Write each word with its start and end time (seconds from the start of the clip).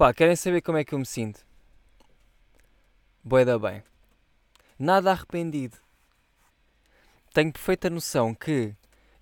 Pá, 0.00 0.14
querem 0.14 0.34
saber 0.34 0.62
como 0.62 0.78
é 0.78 0.82
que 0.82 0.94
eu 0.94 0.98
me 0.98 1.04
sinto? 1.04 1.44
Boeda 3.22 3.58
bem. 3.58 3.82
Nada 4.78 5.10
arrependido. 5.10 5.76
Tenho 7.34 7.52
perfeita 7.52 7.90
noção 7.90 8.34
que 8.34 8.74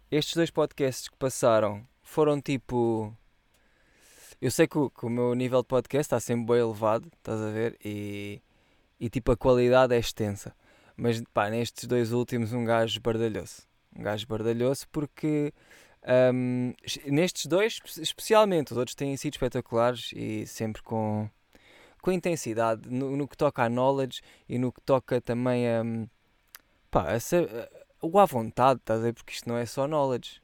estes 0.08 0.36
dois 0.36 0.52
podcasts 0.52 1.08
que 1.08 1.16
passaram 1.16 1.84
foram 2.00 2.40
tipo. 2.40 3.12
Eu 4.40 4.52
sei 4.52 4.68
que 4.68 4.78
o, 4.78 4.88
que 4.88 5.04
o 5.04 5.10
meu 5.10 5.34
nível 5.34 5.62
de 5.62 5.66
podcast 5.66 6.06
está 6.06 6.20
sempre 6.20 6.54
bem 6.54 6.62
elevado, 6.62 7.10
estás 7.12 7.40
a 7.40 7.50
ver? 7.50 7.76
E, 7.84 8.40
e 9.00 9.10
tipo 9.10 9.32
a 9.32 9.36
qualidade 9.36 9.96
é 9.96 9.98
extensa. 9.98 10.54
Mas 10.96 11.20
pá, 11.34 11.50
nestes 11.50 11.88
dois 11.88 12.12
últimos 12.12 12.52
um 12.52 12.64
gajo 12.64 13.00
bardalhou-se. 13.00 13.62
Um 13.96 14.04
gajo 14.04 14.28
bardalhou-se 14.28 14.86
porque 14.86 15.52
um, 16.08 16.72
nestes 17.06 17.46
dois, 17.46 17.78
especialmente, 17.98 18.72
os 18.72 18.78
outros 18.78 18.94
têm 18.94 19.14
sido 19.16 19.34
espetaculares 19.34 20.10
e 20.14 20.46
sempre 20.46 20.82
com, 20.82 21.28
com 22.00 22.10
intensidade 22.10 22.88
no, 22.88 23.14
no 23.14 23.28
que 23.28 23.36
toca 23.36 23.62
a 23.62 23.68
knowledge 23.68 24.22
e 24.48 24.58
no 24.58 24.72
que 24.72 24.80
toca 24.80 25.20
também 25.20 25.68
a. 25.68 25.82
pá, 26.90 27.08
a, 27.12 28.06
o 28.06 28.18
à 28.18 28.24
vontade, 28.24 28.80
estás 28.80 29.00
a 29.00 29.02
ver? 29.02 29.12
Porque 29.12 29.32
isto 29.32 29.48
não 29.48 29.56
é 29.56 29.66
só 29.66 29.86
knowledge, 29.86 30.40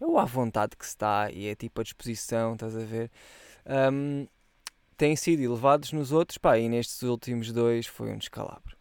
é 0.00 0.06
o 0.06 0.18
à 0.18 0.24
vontade 0.24 0.76
que 0.76 0.84
se 0.84 0.92
está 0.92 1.30
e 1.32 1.48
é 1.48 1.54
tipo 1.56 1.80
a 1.80 1.84
disposição, 1.84 2.52
estás 2.52 2.76
a 2.76 2.84
ver? 2.84 3.10
Um, 3.66 4.26
têm 4.96 5.16
sido 5.16 5.42
elevados 5.42 5.92
nos 5.92 6.12
outros, 6.12 6.38
pá, 6.38 6.58
e 6.58 6.68
nestes 6.68 7.02
últimos 7.02 7.52
dois 7.52 7.86
foi 7.86 8.12
um 8.12 8.18
descalabro. 8.18 8.76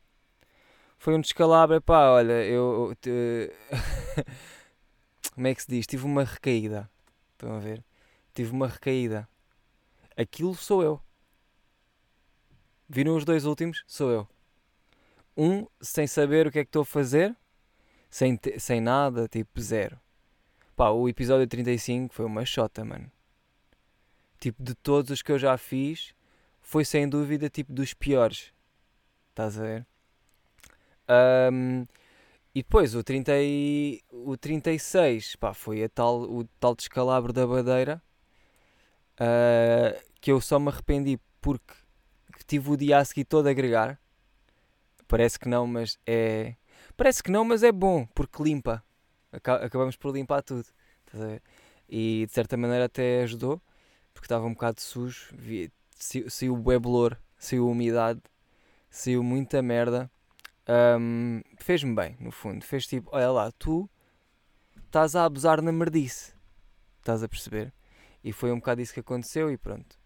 Foi 1.00 1.16
um 1.16 1.22
descalabro, 1.22 1.82
pá, 1.82 2.12
olha, 2.12 2.44
eu. 2.46 2.94
Te... 3.02 3.52
como 5.38 5.46
é 5.46 5.54
que 5.54 5.62
se 5.62 5.70
diz? 5.70 5.86
Tive 5.86 6.04
uma 6.04 6.24
recaída. 6.24 6.90
Estão 7.34 7.56
a 7.56 7.60
ver? 7.60 7.86
Tive 8.34 8.52
uma 8.52 8.68
recaída. 8.68 9.30
Aquilo 10.18 10.56
sou 10.56 10.82
eu. 10.82 11.00
Viram 12.90 13.16
os 13.16 13.24
dois 13.24 13.46
últimos? 13.46 13.84
Sou 13.86 14.10
eu. 14.10 14.28
Um 15.38 15.68
sem 15.80 16.08
saber 16.08 16.48
o 16.48 16.52
que 16.52 16.58
é 16.58 16.64
que 16.64 16.70
estou 16.70 16.82
a 16.82 16.86
fazer, 16.86 17.38
sem, 18.10 18.40
sem 18.58 18.82
nada, 18.82 19.28
tipo 19.28 19.62
zero. 19.62 20.00
Pá, 20.76 20.90
o 20.90 21.08
episódio 21.08 21.46
35 21.46 22.16
foi 22.16 22.26
uma 22.26 22.44
chota, 22.44 22.84
mano. 22.84 23.12
Tipo, 24.40 24.64
de 24.64 24.74
todos 24.74 25.12
os 25.12 25.22
que 25.22 25.32
eu 25.32 25.38
já 25.38 25.56
fiz, 25.56 26.16
foi 26.62 26.84
sem 26.84 27.08
dúvida 27.08 27.48
tipo 27.48 27.72
dos 27.72 27.94
piores. 27.94 28.52
Estás 29.30 29.60
a 29.60 29.62
ver? 29.62 29.86
Um, 31.54 31.86
e 32.58 32.64
depois 32.64 32.96
o, 32.96 33.04
30 33.04 33.34
e, 33.36 34.02
o 34.10 34.36
36 34.36 35.36
pá, 35.36 35.54
foi 35.54 35.84
a 35.84 35.90
tal, 35.90 36.24
o 36.24 36.44
tal 36.60 36.76
descalabro 36.76 37.32
da 37.32 37.46
badeira 37.46 38.02
uh, 39.22 40.02
que 40.20 40.32
eu 40.32 40.42
só 40.42 40.58
me 40.58 40.70
arrependi 40.70 41.20
porque 41.40 41.76
tive 42.48 42.72
o 42.72 42.76
dia 42.76 42.98
a 42.98 43.06
seguir 43.06 43.26
todo 43.26 43.46
a 43.46 43.52
agregar. 43.52 44.02
Parece 45.08 45.38
que 45.38 45.48
não, 45.48 45.68
mas 45.68 46.00
é. 46.04 46.56
Parece 46.98 47.22
que 47.22 47.30
não, 47.30 47.46
mas 47.46 47.62
é 47.62 47.72
bom 47.72 48.08
porque 48.08 48.42
limpa. 48.42 48.84
Acabamos 49.32 49.96
por 49.96 50.12
limpar 50.12 50.42
tudo. 50.42 50.66
E 51.88 52.26
de 52.26 52.34
certa 52.34 52.58
maneira 52.58 52.86
até 52.86 53.22
ajudou 53.22 53.62
porque 54.16 54.26
estava 54.26 54.48
um 54.48 54.54
bocado 54.54 54.82
sujo. 54.82 55.30
Saiu 55.96 56.56
o 56.56 56.68
weblor, 56.68 57.16
saiu 57.38 57.70
umidade, 57.70 58.20
saiu 58.90 59.22
muita 59.22 59.62
merda 59.62 60.10
um, 60.68 61.42
fez-me 61.58 61.96
bem, 61.96 62.18
no 62.20 62.32
fundo. 62.32 62.64
Fez 62.64 62.86
tipo, 62.86 63.10
olha 63.14 63.32
lá, 63.32 63.52
tu 63.52 63.90
estás 64.86 65.16
a 65.16 65.26
abusar 65.26 65.62
na 65.62 65.72
merdice. 65.72 66.34
Estás 67.00 67.24
a 67.24 67.30
perceber? 67.30 67.74
E 68.24 68.34
foi 68.34 68.52
um 68.52 68.58
bocado 68.58 68.82
isso 68.82 68.94
que 68.94 69.00
aconteceu 69.00 69.52
e 69.52 69.58
pronto. 69.58 69.98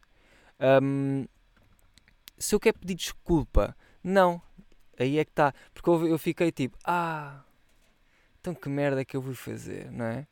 Um, 0.84 1.26
se 2.38 2.54
eu 2.54 2.60
quero 2.60 2.80
pedir 2.80 2.96
desculpa, 2.96 3.76
não. 4.04 4.42
Aí 5.00 5.18
é 5.18 5.26
que 5.26 5.32
está. 5.32 5.54
Porque 5.74 5.90
eu, 5.90 6.18
fiquei 6.18 6.52
tipo, 6.52 6.78
ah, 6.84 7.44
então 8.40 8.54
que 8.54 8.70
merda 8.70 9.04
que 9.04 9.18
eu 9.18 9.22
vou 9.22 9.34
fazer, 9.34 9.92
não 9.92 10.06
é? 10.06 10.28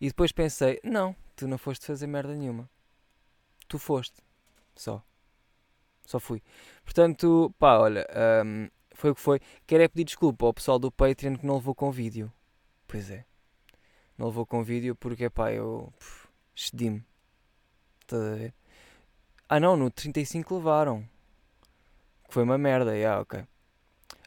E 0.00 0.08
depois 0.08 0.32
pensei, 0.32 0.80
não, 0.82 1.14
tu 1.36 1.46
não 1.46 1.58
foste 1.58 1.84
fazer 1.84 2.06
merda 2.06 2.34
nenhuma. 2.34 2.68
Tu 3.68 3.78
foste. 3.78 4.22
Só. 4.74 5.02
Só 6.06 6.20
fui. 6.20 6.42
Portanto, 6.84 7.54
pá, 7.58 7.78
olha, 7.78 8.06
um, 8.44 8.68
foi 8.94 9.10
o 9.10 9.14
que 9.14 9.20
foi. 9.20 9.40
Quero 9.66 9.82
é 9.82 9.88
pedir 9.88 10.04
desculpa 10.04 10.46
ao 10.46 10.54
pessoal 10.54 10.78
do 10.78 10.90
Patreon 10.90 11.36
que 11.36 11.46
não 11.46 11.56
levou 11.56 11.74
com 11.74 11.90
vídeo. 11.90 12.32
Pois 12.86 13.10
é. 13.10 13.24
Não 14.16 14.26
levou 14.26 14.46
com 14.46 14.62
vídeo 14.62 14.94
porque, 14.94 15.28
pá, 15.28 15.52
eu 15.52 15.92
excedi-me. 16.54 17.04
Estás 18.00 18.22
a 18.22 18.34
ver? 18.34 18.54
Ah 19.48 19.60
não, 19.60 19.76
no 19.76 19.90
35 19.90 20.56
levaram. 20.56 21.08
Que 22.26 22.34
foi 22.34 22.42
uma 22.42 22.56
merda, 22.56 22.96
yeah, 22.96 23.20
ok. 23.20 23.44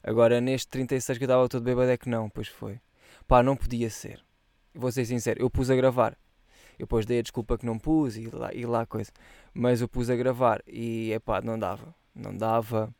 Agora 0.04 0.40
neste 0.40 0.68
36 0.70 1.18
que 1.18 1.24
eu 1.24 1.28
estava 1.28 1.50
todo 1.50 1.64
bêbado 1.64 1.90
é 1.90 1.98
que 1.98 2.10
não, 2.10 2.30
pois 2.30 2.48
foi. 2.48 2.80
Pá, 3.28 3.42
não 3.42 3.56
podia 3.56 3.90
ser. 3.90 4.24
Vou 4.74 4.92
ser 4.92 5.06
sincero, 5.06 5.42
eu 5.42 5.50
pus 5.50 5.70
a 5.70 5.76
gravar. 5.76 6.18
Eu 6.78 6.86
depois 6.86 7.06
dei 7.06 7.20
a 7.20 7.22
desculpa 7.24 7.58
que 7.58 7.66
não 7.66 7.80
pus 7.80 8.18
e 8.18 8.30
lá, 8.30 8.54
e 8.54 8.66
lá 8.66 8.86
coisa. 8.86 9.12
Mas 9.54 9.82
eu 9.82 9.88
pus 9.88 10.10
a 10.10 10.16
gravar 10.16 10.62
e, 10.68 11.12
é 11.12 11.20
pá, 11.20 11.42
não 11.42 11.58
dava. 11.58 11.94
Não 12.14 12.36
dava. 12.36 12.94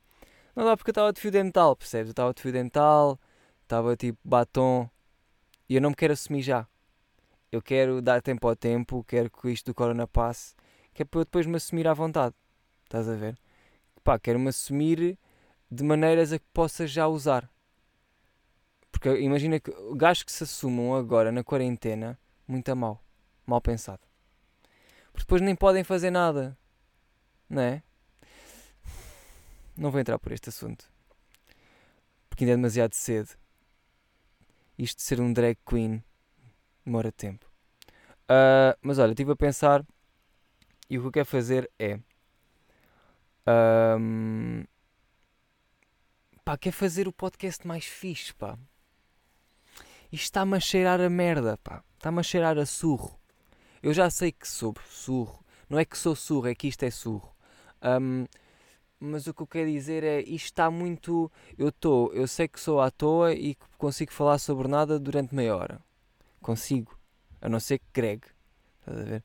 Não 0.58 0.66
dá 0.66 0.76
porque 0.76 0.90
eu 0.90 0.92
estava 0.92 1.14
de 1.14 1.22
fio 1.22 1.30
dental, 1.30 1.76
percebes? 1.76 2.08
Eu 2.08 2.14
estava 2.14 2.34
de 2.34 2.42
fio 2.42 2.52
dental, 2.52 3.20
estava 3.62 3.96
tipo 3.96 4.18
batom 4.24 4.90
e 5.70 5.76
eu 5.76 5.82
não 5.82 5.92
me 5.92 5.96
quero 5.96 6.14
assumir 6.14 6.42
já. 6.42 6.68
Eu 7.52 7.62
quero 7.62 8.02
dar 8.02 8.24
tempo 8.24 8.48
ao 8.48 8.56
tempo, 8.56 9.04
quero 9.04 9.30
que 9.30 9.52
isto 9.52 9.68
do 9.68 9.76
Corona 9.76 10.08
passe, 10.08 10.56
que 10.96 11.04
é 11.04 11.06
para 11.06 11.20
eu 11.20 11.26
depois 11.26 11.46
me 11.46 11.58
assumir 11.58 11.88
à 11.88 11.94
vontade. 11.94 12.34
Estás 12.86 13.08
a 13.08 13.14
ver? 13.14 13.38
Pá, 14.04 14.18
quero-me 14.18 14.50
assumir 14.50 15.20
de 15.70 15.84
maneiras 15.84 16.34
a 16.34 16.40
que 16.40 16.46
possa 16.52 16.88
já 16.88 17.08
usar. 17.08 17.48
Porque 18.92 19.16
imagina 19.20 19.60
que 19.60 19.72
gajos 19.96 20.24
que 20.24 20.32
se 20.32 20.44
assumam 20.44 20.96
agora 20.96 21.32
na 21.32 21.44
quarentena, 21.44 22.18
muito 22.48 22.68
a 22.70 22.74
mal. 22.74 23.00
Mal 23.46 23.62
pensado. 23.62 24.02
Porque 25.12 25.24
depois 25.24 25.40
nem 25.40 25.56
podem 25.56 25.84
fazer 25.84 26.10
nada. 26.10 26.58
Não 27.48 27.62
é? 27.62 27.84
Não 29.78 29.92
vou 29.92 30.00
entrar 30.00 30.20
por 30.20 30.32
este 30.32 30.50
assunto. 30.50 30.90
Porque 32.30 32.44
ainda 32.44 32.54
é 32.54 32.56
demasiado 32.56 32.94
cedo. 32.94 33.30
Isto 34.78 34.98
de 34.98 35.04
ser 35.04 35.22
um 35.22 35.34
drag 35.34 35.58
queen 35.66 36.04
demora 36.86 37.12
tempo. 37.12 37.46
Uh, 38.30 38.78
mas 38.82 39.00
olha, 39.00 39.12
estive 39.12 39.32
a 39.32 39.36
pensar 39.36 39.86
e 40.90 40.98
o 40.98 41.02
que 41.02 41.08
eu 41.08 41.12
quero 41.12 41.26
fazer 41.26 41.70
é. 41.80 42.00
Um, 44.00 44.66
pá, 46.44 46.58
quer 46.58 46.72
fazer 46.72 47.08
o 47.08 47.14
podcast 47.14 47.66
mais 47.66 47.86
fixe, 47.86 48.34
pá. 48.34 48.58
Isto 50.12 50.24
está-me 50.24 50.56
a 50.56 50.60
cheirar 50.60 51.02
a 51.02 51.10
merda, 51.10 51.58
pá. 51.58 51.84
Está-me 51.96 52.20
a 52.20 52.24
cheirar 52.24 52.58
a 52.58 52.66
surro. 52.66 53.20
Eu 53.82 53.94
já 53.94 54.10
sei 54.10 54.32
que 54.32 54.48
sou 54.48 54.74
surro. 54.90 55.44
Não 55.70 55.78
é 55.78 55.84
que 55.84 55.98
sou 55.98 56.16
surro, 56.16 56.48
é 56.48 56.56
que 56.56 56.68
isto 56.68 56.84
é 56.84 56.92
surro. 56.92 57.36
Um, 57.82 58.26
mas 59.00 59.28
o 59.28 59.34
que 59.34 59.42
eu 59.42 59.48
quero 59.48 59.70
dizer 59.72 60.04
é 60.04 60.22
isto 60.22 60.46
está 60.46 60.72
muito. 60.72 61.32
Eu 61.58 61.70
estou, 61.70 62.14
eu 62.14 62.28
sei 62.28 62.48
que 62.48 62.60
sou 62.60 62.82
à 62.82 62.90
toa 62.90 63.34
e 63.34 63.56
que 63.56 63.78
consigo 63.78 64.12
falar 64.12 64.38
sobre 64.40 64.68
nada 64.68 65.00
durante 65.00 65.36
meia 65.36 65.56
hora. 65.56 65.82
Consigo. 66.42 66.98
A 67.42 67.48
não 67.50 67.60
ser 67.60 67.80
que 67.80 67.86
Greg. 67.94 68.24
Estás 68.80 69.00
a 69.00 69.04
ver? 69.04 69.24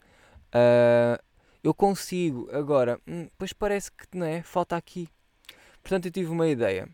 Uh, 0.55 1.22
eu 1.62 1.72
consigo. 1.72 2.49
Agora, 2.53 3.00
hum, 3.06 3.28
pois 3.38 3.53
parece 3.53 3.91
que 3.91 4.06
não 4.16 4.27
é? 4.27 4.43
Falta 4.43 4.77
aqui. 4.77 5.09
Portanto, 5.82 6.06
eu 6.06 6.12
tive 6.12 6.31
uma 6.31 6.49
ideia. 6.49 6.88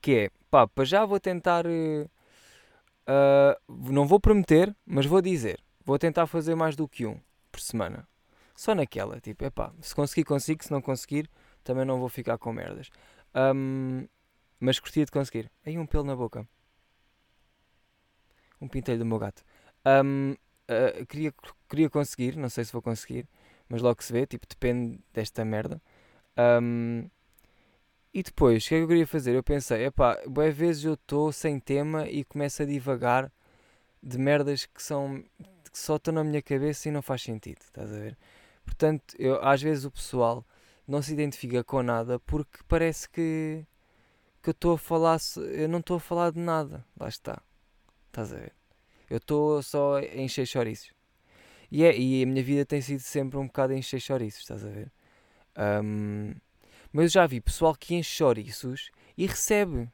Que 0.00 0.16
é, 0.16 0.30
pá, 0.50 0.66
para 0.66 0.84
já 0.84 1.04
vou 1.04 1.18
tentar. 1.18 1.64
Uh, 1.66 2.08
não 3.68 4.06
vou 4.06 4.20
prometer, 4.20 4.74
mas 4.84 5.06
vou 5.06 5.22
dizer. 5.22 5.60
Vou 5.84 5.98
tentar 5.98 6.26
fazer 6.26 6.54
mais 6.54 6.76
do 6.76 6.88
que 6.88 7.06
um 7.06 7.20
por 7.50 7.60
semana. 7.60 8.06
Só 8.56 8.74
naquela, 8.74 9.20
tipo, 9.20 9.44
é 9.44 9.50
pá, 9.50 9.72
se 9.80 9.94
conseguir, 9.94 10.24
consigo, 10.24 10.64
se 10.64 10.70
não 10.70 10.80
conseguir, 10.80 11.30
também 11.66 11.84
não 11.84 11.98
vou 11.98 12.08
ficar 12.08 12.38
com 12.38 12.52
merdas. 12.52 12.88
Um, 13.34 14.06
mas 14.58 14.78
gostaria 14.78 15.04
de 15.04 15.10
conseguir. 15.10 15.50
Aí 15.64 15.76
um 15.76 15.84
pelo 15.84 16.04
na 16.04 16.16
boca. 16.16 16.48
Um 18.60 18.68
pintelho 18.68 19.00
do 19.00 19.04
meu 19.04 19.18
gato. 19.18 19.42
Um, 19.84 20.32
uh, 20.32 20.36
ah, 21.02 21.06
queria, 21.06 21.34
queria 21.68 21.90
conseguir, 21.90 22.36
não 22.36 22.48
sei 22.48 22.64
se 22.64 22.72
vou 22.72 22.80
conseguir, 22.80 23.28
mas 23.68 23.82
logo 23.82 24.02
se 24.02 24.12
vê, 24.12 24.26
tipo, 24.26 24.46
depende 24.48 24.98
desta 25.12 25.44
merda. 25.44 25.82
Um, 26.38 27.08
e 28.14 28.22
depois, 28.22 28.64
o 28.64 28.68
que 28.68 28.74
é 28.74 28.78
que 28.78 28.84
eu 28.84 28.88
queria 28.88 29.06
fazer? 29.06 29.34
Eu 29.34 29.42
pensei, 29.42 29.84
epá, 29.84 30.18
boas 30.26 30.54
vezes 30.54 30.84
eu 30.84 30.94
estou 30.94 31.30
sem 31.32 31.60
tema 31.60 32.08
e 32.08 32.24
começo 32.24 32.62
a 32.62 32.64
divagar 32.64 33.30
de 34.02 34.18
merdas 34.18 34.64
que 34.64 34.82
são 34.82 35.22
que 35.70 35.78
só 35.78 35.96
estão 35.96 36.14
na 36.14 36.24
minha 36.24 36.40
cabeça 36.40 36.88
e 36.88 36.92
não 36.92 37.02
faz 37.02 37.22
sentido, 37.22 37.58
estás 37.60 37.92
a 37.92 37.98
ver? 37.98 38.16
Portanto, 38.64 39.14
eu, 39.18 39.38
às 39.44 39.60
vezes 39.60 39.84
o 39.84 39.90
pessoal 39.90 40.42
não 40.86 41.02
se 41.02 41.12
identifica 41.12 41.64
com 41.64 41.82
nada 41.82 42.18
porque 42.20 42.58
parece 42.68 43.08
que, 43.08 43.64
que 44.42 44.50
eu 44.50 44.52
estou 44.52 44.74
a 44.74 44.78
falar, 44.78 45.18
eu 45.52 45.68
não 45.68 45.80
estou 45.80 45.96
a 45.96 46.00
falar 46.00 46.30
de 46.32 46.38
nada. 46.38 46.84
Lá 46.98 47.08
está. 47.08 47.42
Estás 48.08 48.32
a 48.32 48.36
ver? 48.36 48.54
Eu 49.10 49.18
estou 49.18 49.62
só 49.62 49.96
a 49.98 50.04
encher 50.04 50.46
chouriços. 50.46 50.92
E, 51.70 51.84
é, 51.84 51.96
e 51.96 52.22
a 52.22 52.26
minha 52.26 52.42
vida 52.42 52.64
tem 52.64 52.80
sido 52.80 53.00
sempre 53.00 53.38
um 53.38 53.46
bocado 53.46 53.72
a 53.72 53.76
encher 53.76 54.00
chouriços, 54.00 54.40
estás 54.42 54.64
a 54.64 54.68
ver? 54.68 54.92
Um, 55.84 56.34
mas 56.92 57.04
eu 57.06 57.10
já 57.10 57.26
vi 57.26 57.40
pessoal 57.40 57.74
que 57.74 57.94
enche 57.94 58.10
chouriços 58.10 58.90
e 59.16 59.26
recebe. 59.26 59.90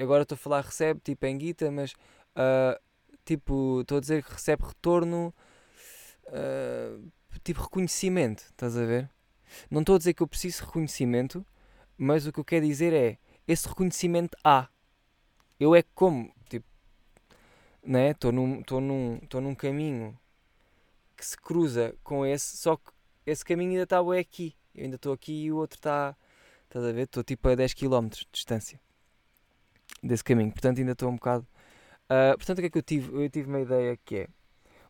Agora 0.00 0.22
estou 0.22 0.34
a 0.34 0.38
falar 0.38 0.62
recebe, 0.62 1.00
tipo 1.00 1.26
em 1.26 1.36
guita, 1.36 1.70
mas 1.70 1.92
uh, 1.92 2.78
tipo, 3.24 3.82
estou 3.82 3.98
a 3.98 4.00
dizer 4.00 4.24
que 4.24 4.32
recebe 4.32 4.64
retorno, 4.64 5.34
uh, 6.28 7.12
tipo 7.44 7.62
reconhecimento, 7.62 8.44
estás 8.44 8.76
a 8.76 8.84
ver? 8.84 9.10
Não 9.70 9.80
estou 9.80 9.94
a 9.94 9.98
dizer 9.98 10.14
que 10.14 10.22
eu 10.22 10.28
preciso 10.28 10.58
de 10.58 10.66
reconhecimento, 10.66 11.44
mas 11.96 12.26
o 12.26 12.32
que 12.32 12.40
eu 12.40 12.44
quero 12.44 12.66
dizer 12.66 12.92
é, 12.92 13.18
esse 13.46 13.68
reconhecimento 13.68 14.36
há. 14.44 14.68
Eu 15.58 15.74
é 15.74 15.82
como, 15.94 16.32
tipo, 16.48 16.66
né? 17.82 18.10
Estou 18.10 18.30
num, 18.30 18.62
num, 18.80 19.20
num 19.40 19.54
caminho 19.54 20.18
que 21.16 21.26
se 21.26 21.36
cruza 21.36 21.94
com 22.04 22.24
esse, 22.24 22.56
só 22.56 22.76
que 22.76 22.92
esse 23.26 23.44
caminho 23.44 23.72
ainda 23.72 23.82
está 23.82 23.98
aqui. 24.18 24.54
Eu 24.74 24.84
ainda 24.84 24.96
estou 24.96 25.12
aqui 25.12 25.44
e 25.44 25.52
o 25.52 25.56
outro 25.56 25.76
está, 25.76 26.16
estás 26.64 26.84
a 26.84 26.92
ver? 26.92 27.02
Estou 27.02 27.24
tipo 27.24 27.48
a 27.48 27.54
10 27.54 27.74
km 27.74 28.08
de 28.08 28.28
distância 28.32 28.80
desse 30.02 30.22
caminho, 30.22 30.52
portanto 30.52 30.78
ainda 30.78 30.92
estou 30.92 31.08
um 31.08 31.16
bocado. 31.16 31.46
Uh, 32.04 32.36
portanto, 32.36 32.58
o 32.58 32.60
que 32.60 32.66
é 32.66 32.70
que 32.70 32.78
eu 32.78 32.82
tive? 32.82 33.24
Eu 33.24 33.28
tive 33.28 33.48
uma 33.48 33.60
ideia 33.60 33.98
que 34.04 34.16
é: 34.16 34.28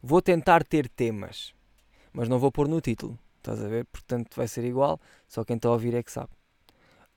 vou 0.02 0.20
tentar 0.22 0.62
ter 0.64 0.88
temas, 0.88 1.54
mas 2.12 2.28
não 2.28 2.38
vou 2.38 2.52
pôr 2.52 2.68
no 2.68 2.80
título, 2.80 3.18
estás 3.38 3.62
a 3.64 3.68
ver? 3.68 3.84
Portanto, 3.86 4.34
vai 4.36 4.48
ser 4.48 4.64
igual, 4.64 5.00
só 5.26 5.44
quem 5.44 5.56
está 5.56 5.68
a 5.68 5.72
ouvir 5.72 5.94
é 5.94 6.02
que 6.02 6.12
sabe. 6.12 6.30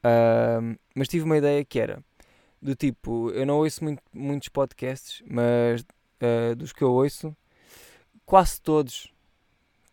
Uh, 0.04 0.78
mas 0.96 1.08
tive 1.08 1.26
uma 1.26 1.38
ideia 1.38 1.64
que 1.64 1.80
era 1.80 2.04
do 2.62 2.76
tipo: 2.76 3.30
eu 3.32 3.46
não 3.46 3.58
ouço 3.58 3.84
muito, 3.84 4.02
muitos 4.14 4.50
podcasts, 4.50 5.22
mas 5.28 5.82
uh, 5.82 6.56
dos 6.56 6.74
que 6.74 6.84
eu 6.84 6.92
ouço, 6.92 7.36
quase 8.26 8.62
todos 8.62 9.14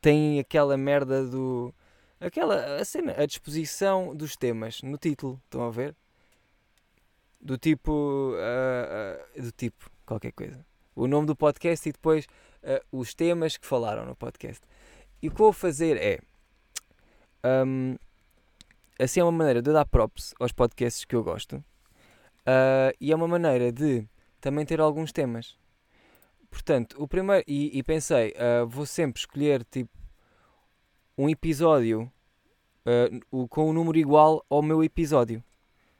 têm 0.01 0.39
aquela 0.39 0.77
merda 0.77 1.27
do. 1.27 1.75
aquela 2.21 2.81
a 2.81 2.85
cena, 2.85 3.15
a 3.19 3.27
disposição 3.27 4.15
dos 4.15 4.37
temas 4.37 4.83
no 4.83 4.97
título, 4.97 5.41
estão 5.45 5.63
a 5.63 5.71
ver? 5.71 5.95
do 7.41 7.57
tipo. 7.57 8.33
Uh, 8.35 9.43
do 9.43 9.53
tipo, 9.53 9.91
qualquer 10.07 10.33
coisa. 10.33 10.65
O 10.95 11.07
nome 11.07 11.27
do 11.27 11.37
podcast 11.37 11.89
e 11.89 11.93
depois 11.93 12.27
os 12.91 13.15
temas 13.15 13.57
que 13.57 13.65
falaram 13.65 14.05
no 14.05 14.17
podcast. 14.17 14.61
E 15.23 15.29
o 15.29 15.31
que 15.31 15.39
vou 15.39 15.53
fazer 15.53 15.97
é. 15.97 16.21
Um, 17.45 17.97
assim 18.99 19.21
é 19.21 19.25
uma 19.25 19.33
maneira 19.33 19.63
de 19.63 19.73
dar 19.73 19.85
props 19.85 20.35
aos 20.41 20.53
podcasts 20.53 21.05
que 21.05 21.15
eu 21.15 21.23
gosto. 21.23 21.63
e 23.01 23.13
é 23.13 23.17
uma 23.17 23.29
maneira 23.29 23.71
de 23.73 24.07
também 24.41 24.65
ter 24.65 24.81
alguns 24.81 25.13
temas. 25.13 25.57
Portanto, 26.51 26.97
o 26.99 27.07
primeiro. 27.07 27.45
E, 27.47 27.79
e 27.79 27.83
pensei, 27.83 28.35
vou 28.69 28.87
sempre 28.87 29.21
escolher 29.21 29.65
tipo 29.65 29.97
um 31.17 31.29
episódio 31.29 32.11
com 33.51 33.71
um 33.71 33.73
número 33.73 33.99
igual 33.99 34.45
ao 34.49 34.63
meu 34.63 34.83
episódio. 34.83 35.43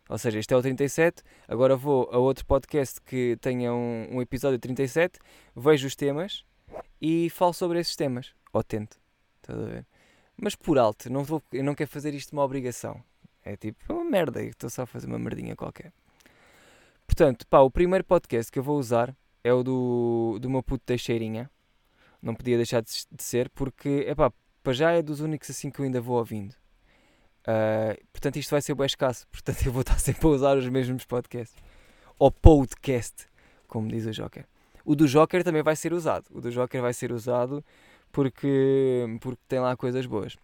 Ou 0.09 0.17
seja, 0.17 0.39
este 0.39 0.55
é 0.55 0.57
o 0.57 0.63
37, 0.63 1.23
agora 1.47 1.77
vou 1.77 2.09
a 2.11 2.17
outro 2.17 2.47
podcast 2.47 2.99
que 3.03 3.37
tenha 3.43 3.75
um, 3.75 4.17
um 4.17 4.23
episódio 4.23 4.59
37, 4.59 5.19
vejo 5.55 5.87
os 5.87 5.95
temas 5.95 6.47
e 7.01 7.29
falo 7.29 7.53
sobre 7.53 7.79
esses 7.79 7.95
temas. 7.95 8.33
Ou 8.51 8.63
tento. 8.63 8.99
Estás 9.49 9.61
a 9.61 9.65
ver? 9.65 9.87
Mas 10.37 10.55
por 10.55 10.79
alto, 10.79 11.11
não 11.11 11.25
vou, 11.25 11.43
eu 11.53 11.65
não 11.65 11.75
quero 11.75 11.89
fazer 11.89 12.13
isto 12.13 12.33
uma 12.33 12.45
obrigação. 12.45 13.03
É 13.43 13.57
tipo, 13.57 13.93
uma 13.93 14.05
merda, 14.05 14.43
estou 14.43 14.69
só 14.69 14.83
a 14.83 14.87
fazer 14.87 15.07
uma 15.07 15.19
merdinha 15.19 15.57
qualquer. 15.57 15.91
Portanto, 17.07 17.47
pá, 17.47 17.61
o 17.61 17.71
primeiro 17.71 18.05
podcast 18.05 18.53
que 18.53 18.59
eu 18.59 18.63
vou 18.63 18.79
usar 18.79 19.17
é 19.43 19.53
o 19.53 19.63
do, 19.63 20.39
do 20.39 20.51
meu 20.51 20.63
puto 20.63 20.85
Teixeirinha. 20.85 21.51
Não 22.21 22.35
podia 22.35 22.57
deixar 22.57 22.83
de, 22.83 22.91
de 23.11 23.23
ser, 23.23 23.49
porque, 23.51 24.05
é 24.07 24.15
pá, 24.15 24.31
para 24.63 24.73
já 24.75 24.93
é 24.93 25.01
dos 25.01 25.21
únicos 25.21 25.49
assim 25.49 25.71
que 25.71 25.81
eu 25.81 25.85
ainda 25.87 26.01
vou 26.01 26.19
ouvindo. 26.19 26.53
Uh, 27.49 27.97
portanto, 28.13 28.37
isto 28.37 28.51
vai 28.51 28.61
ser 28.61 28.75
bem 28.75 28.85
escasso. 28.85 29.27
Portanto, 29.33 29.65
eu 29.65 29.73
vou 29.73 29.81
estar 29.81 29.99
sempre 29.99 30.27
a 30.27 30.31
usar 30.31 30.59
os 30.59 30.69
mesmos 30.69 31.07
podcasts. 31.07 31.57
Ou 32.19 32.31
podcast, 32.31 33.27
como 33.67 33.89
diz 33.89 34.05
o 34.05 34.11
Joker. 34.11 34.45
O 34.85 34.95
do 34.95 35.09
Joker 35.09 35.43
também 35.43 35.63
vai 35.63 35.75
ser 35.75 35.95
usado. 35.95 36.27
O 36.31 36.41
do 36.41 36.51
Joker 36.51 36.83
vai 36.83 36.93
ser 36.93 37.13
usado 37.13 37.65
porque, 38.19 39.07
porque 39.21 39.41
tem 39.47 39.61
lá 39.61 39.77
coisas 39.77 40.05
boas. 40.05 40.37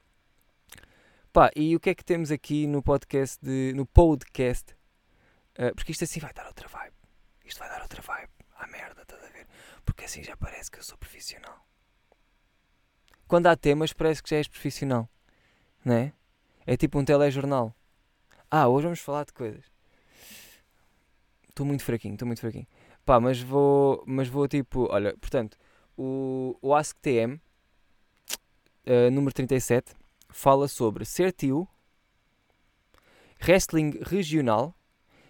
Pá, 1.33 1.51
e 1.57 1.75
o 1.75 1.81
que 1.81 1.91
é 1.91 1.95
que 1.97 2.05
temos 2.05 2.31
aqui 2.31 2.69
no 2.69 2.81
podcast, 2.81 3.45
de, 3.45 3.73
no 3.75 3.85
podcast? 3.85 4.77
Uh, 5.59 5.75
porque 5.75 5.91
isto 5.91 6.05
assim 6.05 6.21
vai 6.21 6.33
dar 6.33 6.47
outra 6.47 6.69
vibe. 6.69 6.95
Isto 7.45 7.59
vai 7.59 7.69
dar 7.69 7.83
outra 7.83 8.01
vibe. 8.01 8.31
À 8.55 8.69
merda, 8.69 9.03
estás 9.03 9.25
a 9.25 9.27
ver? 9.27 9.49
Porque 9.85 10.05
assim 10.05 10.23
já 10.23 10.37
parece 10.37 10.71
que 10.71 10.79
eu 10.79 10.85
sou 10.85 10.97
profissional. 10.97 11.67
Quando 13.27 13.49
há 13.49 13.57
temas, 13.57 13.93
parece 13.93 14.23
que 14.23 14.31
já 14.31 14.37
és 14.37 14.47
profissional. 14.47 15.09
Não 15.85 15.95
é? 15.95 16.13
É 16.65 16.77
tipo 16.77 16.97
um 16.97 17.05
telejornal. 17.05 17.75
Ah, 18.49 18.69
hoje 18.69 18.85
vamos 18.85 19.01
falar 19.01 19.25
de 19.25 19.33
coisas. 19.33 19.65
Estou 21.49 21.67
muito 21.67 21.83
fraquinho, 21.83 22.15
estou 22.15 22.27
muito 22.27 22.41
fraquinho. 22.41 22.69
Pá, 23.05 23.19
mas 23.19 23.41
vou, 23.41 24.05
mas 24.07 24.29
vou 24.29 24.47
tipo, 24.47 24.87
olha, 24.93 25.17
portanto, 25.17 25.59
o, 25.97 26.57
o 26.63 26.73
AskTM, 26.73 27.41
uh, 28.87 29.11
número 29.11 29.33
37, 29.33 29.95
fala 30.29 30.69
sobre 30.69 31.05
ser 31.05 31.33
tio, 31.33 31.69
wrestling 33.43 34.01
regional, 34.03 34.75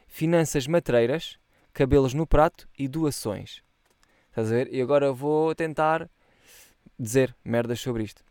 finanças 0.07 0.67
matreiras, 0.67 1.39
cabelos 1.73 2.15
no 2.15 2.27
prato 2.27 2.69
e 2.79 2.87
doações. 2.87 3.63
Estás 4.29 4.51
a 4.51 4.55
ver? 4.55 4.73
E 4.73 4.81
agora 4.81 5.13
vou 5.13 5.55
tentar 5.55 6.11
dizer 6.99 7.35
merdas 7.45 7.81
sobre 7.81 8.05
isto. 8.05 8.25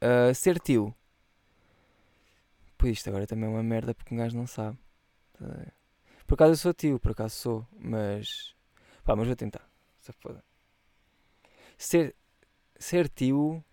Uh, 0.00 0.34
ser 0.34 0.58
tio 0.58 0.94
Pois 2.82 2.94
isto 2.94 3.08
agora 3.10 3.28
também 3.28 3.44
é 3.44 3.48
uma 3.48 3.62
merda 3.62 3.94
porque 3.94 4.12
um 4.12 4.18
gajo 4.18 4.36
não 4.36 4.44
sabe. 4.44 4.76
Por 6.26 6.34
acaso 6.34 6.50
eu 6.50 6.56
sou 6.56 6.74
tio, 6.74 6.98
por 6.98 7.12
acaso 7.12 7.36
sou, 7.36 7.68
mas. 7.78 8.56
Pá, 9.04 9.14
mas 9.14 9.28
vou 9.28 9.36
tentar. 9.36 9.64
Se 10.00 10.10
foda. 10.14 10.42
Ser, 11.78 12.16
ser 12.76 13.08
tio. 13.08 13.64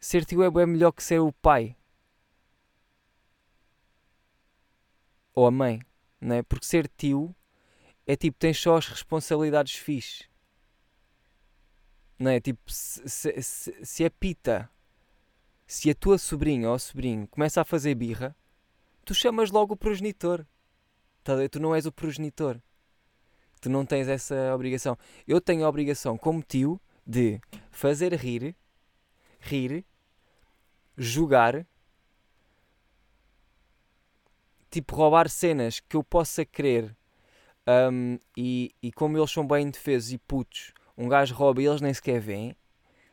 Ser 0.00 0.24
tio 0.24 0.42
é 0.42 0.50
bem 0.50 0.66
melhor 0.66 0.92
que 0.92 1.02
ser 1.04 1.20
o 1.20 1.32
pai. 1.32 1.76
Ou 5.34 5.46
a 5.46 5.50
mãe, 5.50 5.80
não 6.20 6.36
é? 6.36 6.42
Porque 6.42 6.66
ser 6.66 6.88
tio 6.88 7.34
é 8.06 8.16
tipo, 8.16 8.38
tens 8.38 8.58
só 8.58 8.76
as 8.76 8.88
responsabilidades 8.88 9.74
fixe. 9.74 10.24
Não 12.18 12.30
é? 12.30 12.40
Tipo, 12.40 12.60
se, 12.66 13.08
se, 13.08 13.42
se, 13.42 13.84
se 13.84 14.04
é 14.04 14.10
pita 14.10 14.70
se 15.70 15.88
a 15.88 15.94
tua 15.94 16.18
sobrinha 16.18 16.68
ou 16.68 16.76
sobrinho 16.80 17.28
começa 17.28 17.60
a 17.60 17.64
fazer 17.64 17.94
birra, 17.94 18.34
tu 19.04 19.14
chamas 19.14 19.52
logo 19.52 19.74
o 19.74 19.76
progenitor. 19.76 20.44
Tá 21.22 21.34
tu 21.48 21.60
não 21.60 21.76
és 21.76 21.86
o 21.86 21.92
progenitor. 21.92 22.60
Tu 23.60 23.70
não 23.70 23.86
tens 23.86 24.08
essa 24.08 24.52
obrigação. 24.52 24.98
Eu 25.28 25.40
tenho 25.40 25.64
a 25.64 25.68
obrigação, 25.68 26.18
como 26.18 26.42
tio, 26.42 26.80
de 27.06 27.40
fazer 27.70 28.12
rir, 28.14 28.56
rir, 29.38 29.86
jogar, 31.02 31.66
tipo 34.70 34.94
roubar 34.94 35.28
cenas 35.28 35.80
que 35.80 35.96
eu 35.96 36.04
possa 36.04 36.44
querer. 36.44 36.96
Um, 37.66 38.18
e, 38.36 38.74
e 38.82 38.90
como 38.90 39.16
eles 39.16 39.30
são 39.30 39.46
bem 39.46 39.66
indefesos 39.66 40.12
e 40.12 40.18
putos, 40.18 40.72
um 40.96 41.08
gajo 41.08 41.34
rouba 41.34 41.62
e 41.62 41.66
eles 41.66 41.80
nem 41.80 41.94
sequer 41.94 42.20
veem 42.20 42.56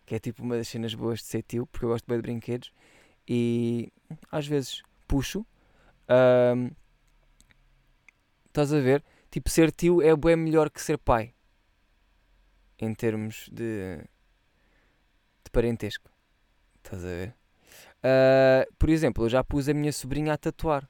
que 0.07 0.15
é 0.15 0.19
tipo 0.19 0.41
uma 0.41 0.55
das 0.55 0.69
cenas 0.69 0.95
boas 0.95 1.19
de 1.19 1.25
ser 1.25 1.43
tio, 1.43 1.67
porque 1.67 1.83
eu 1.83 1.89
gosto 1.89 2.05
bem 2.07 2.17
de 2.17 2.21
brinquedos 2.21 2.71
e 3.27 3.91
às 4.31 4.47
vezes 4.47 4.81
puxo. 5.05 5.45
Um, 6.09 6.71
estás 8.47 8.71
a 8.71 8.79
ver? 8.79 9.03
Tipo, 9.29 9.49
ser 9.49 9.69
tio 9.69 10.01
é 10.01 10.15
bem 10.15 10.37
melhor 10.37 10.69
que 10.69 10.81
ser 10.81 10.97
pai 10.97 11.33
em 12.79 12.93
termos 12.95 13.49
de, 13.51 13.97
de 15.43 15.51
parentesco. 15.51 16.09
Estás 16.77 17.03
a 17.03 17.07
ver? 17.07 17.35
Uh, 17.99 18.71
por 18.77 18.89
exemplo, 18.89 19.25
eu 19.25 19.29
já 19.29 19.43
pus 19.43 19.67
a 19.67 19.73
minha 19.73 19.91
sobrinha 19.91 20.33
a 20.33 20.37
tatuar. 20.37 20.89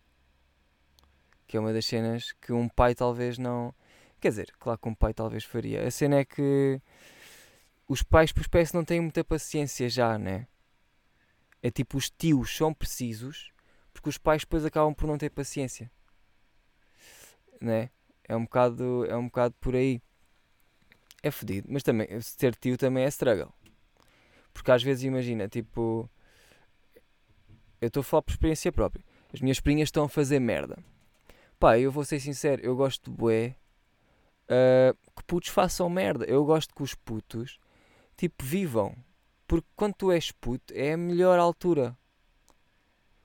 Que 1.48 1.58
é 1.58 1.60
uma 1.60 1.74
das 1.74 1.86
cenas 1.86 2.34
que 2.34 2.52
um 2.52 2.68
pai 2.68 2.94
talvez 2.94 3.38
não. 3.38 3.74
Quer 4.20 4.30
dizer, 4.30 4.54
claro 4.60 4.80
que 4.80 4.90
um 4.90 4.96
pai 4.96 5.14
talvez 5.14 5.44
faria. 5.44 5.88
A 5.88 5.92
cena 5.92 6.18
é 6.18 6.26
que 6.26 6.82
os 7.88 8.04
pais, 8.04 8.32
por 8.32 8.42
espécie, 8.42 8.74
não 8.74 8.84
têm 8.84 9.00
muita 9.00 9.24
paciência 9.24 9.90
já, 9.90 10.18
né? 10.18 10.48
É 11.62 11.72
tipo, 11.72 11.98
os 11.98 12.10
tios 12.10 12.56
são 12.56 12.74
precisos 12.74 13.52
porque 13.98 14.10
os 14.10 14.18
pais 14.18 14.44
depois 14.44 14.64
acabam 14.64 14.94
por 14.94 15.08
não 15.08 15.18
ter 15.18 15.32
paciência, 15.32 15.92
né? 17.60 17.90
É 18.24 18.36
um 18.36 18.44
bocado, 18.44 19.06
é 19.06 19.18
um 19.18 19.26
bocado 19.26 19.56
por 19.60 19.76
aí. 19.76 20.02
É 21.24 21.32
fodido, 21.32 21.68
mas 21.72 21.82
também, 21.82 22.08
ser 22.22 22.56
tio 22.56 22.78
também 22.78 23.06
é 23.06 23.08
struggle. 23.08 23.52
Porque 24.54 24.72
às 24.72 24.84
vezes, 24.84 25.04
imagina, 25.04 25.48
tipo, 25.48 26.10
eu 27.80 27.88
estou 27.88 28.02
a 28.02 28.04
falar 28.04 28.22
por 28.22 28.32
experiência 28.32 28.72
própria. 28.72 29.04
As 29.34 29.42
minhas 29.42 29.60
prinhas 29.60 29.88
estão 29.88 30.06
a 30.06 30.10
fazer 30.10 30.40
merda. 30.40 30.78
Pá, 31.60 31.78
eu 31.78 31.92
vou 31.92 32.06
ser 32.06 32.20
sincero, 32.20 32.62
eu 32.64 32.76
gosto 32.76 33.10
de 33.10 33.18
bué 33.18 33.56
uh, 34.46 34.98
que 35.16 35.24
putos 35.26 35.50
façam 35.50 35.90
merda. 35.90 36.26
Eu 36.26 36.44
gosto 36.46 36.74
que 36.74 36.84
os 36.84 36.94
putos 36.94 37.60
tipo, 38.16 38.44
vivam. 38.44 38.96
Porque 39.46 39.68
quando 39.76 39.94
tu 39.94 40.12
és 40.12 40.32
puto, 40.32 40.74
é 40.74 40.94
a 40.94 40.98
melhor 40.98 41.40
altura. 41.40 41.98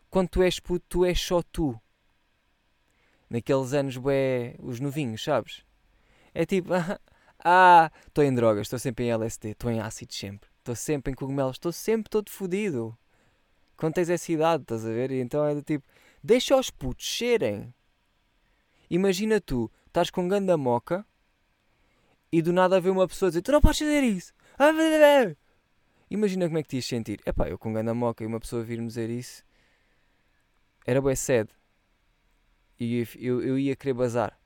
Quando 0.09 0.29
tu 0.29 0.43
és 0.43 0.61
puto, 0.61 0.85
tu 0.89 1.05
és 1.05 1.19
só 1.21 1.43
tu. 1.43 1.81
Naqueles 3.29 3.73
anos, 3.73 3.97
bué, 3.97 4.55
os 4.59 4.79
novinhos, 4.79 5.25
sabes? 5.25 5.65
É 6.35 6.45
tipo, 6.45 6.71
ah, 7.43 7.91
estou 8.07 8.23
em 8.23 8.35
drogas, 8.35 8.67
estou 8.67 8.79
sempre 8.79 9.07
em 9.07 9.11
LSD, 9.11 9.51
estou 9.51 9.71
em 9.71 9.81
ácido 9.81 10.13
sempre, 10.13 10.49
estou 10.59 10.77
sempre 10.77 11.13
em 11.13 11.15
cogumelos, 11.15 11.57
estou 11.57 11.73
sempre 11.73 12.11
todo 12.11 12.31
fodido. 12.31 12.97
Quando 13.83 13.95
tens 13.95 14.09
essa 14.09 14.31
idade, 14.31 14.63
estás 14.63 14.87
a 14.87 14.91
ver? 14.91 15.11
E 15.11 15.21
então 15.21 15.45
é 15.45 15.57
do 15.57 15.61
tipo, 15.61 15.85
deixa 16.23 16.57
os 16.57 16.71
putos 16.71 17.19
serem. 17.19 17.75
Imagina 18.89 19.41
tu, 19.41 19.69
estás 19.89 20.09
com 20.09 20.29
ganda 20.29 20.57
moca 20.57 21.05
e 22.31 22.41
do 22.41 22.53
nada 22.53 22.81
vê 22.81 22.91
uma 22.91 23.09
pessoa 23.09 23.29
dizer, 23.29 23.43
tu 23.43 23.51
não 23.51 23.61
podes 23.61 23.81
fazer 23.81 24.05
isso. 24.05 24.33
Imagina 26.09 26.47
como 26.47 26.59
é 26.59 26.63
que 26.63 26.69
te 26.69 26.77
ias 26.77 26.87
sentir. 26.87 27.21
Epá, 27.27 27.49
eu 27.49 27.59
com 27.59 27.73
ganda 27.73 27.93
moca 27.93 28.23
e 28.23 28.27
uma 28.29 28.39
pessoa 28.39 28.63
vir-me 28.63 28.87
dizer 28.87 29.11
isso, 29.11 29.43
era 30.87 31.01
bué 31.01 31.17
sede. 31.17 31.51
E 32.79 33.05
eu, 33.19 33.43
eu 33.43 33.59
ia 33.59 33.75
querer 33.75 33.95
bazar 33.95 34.39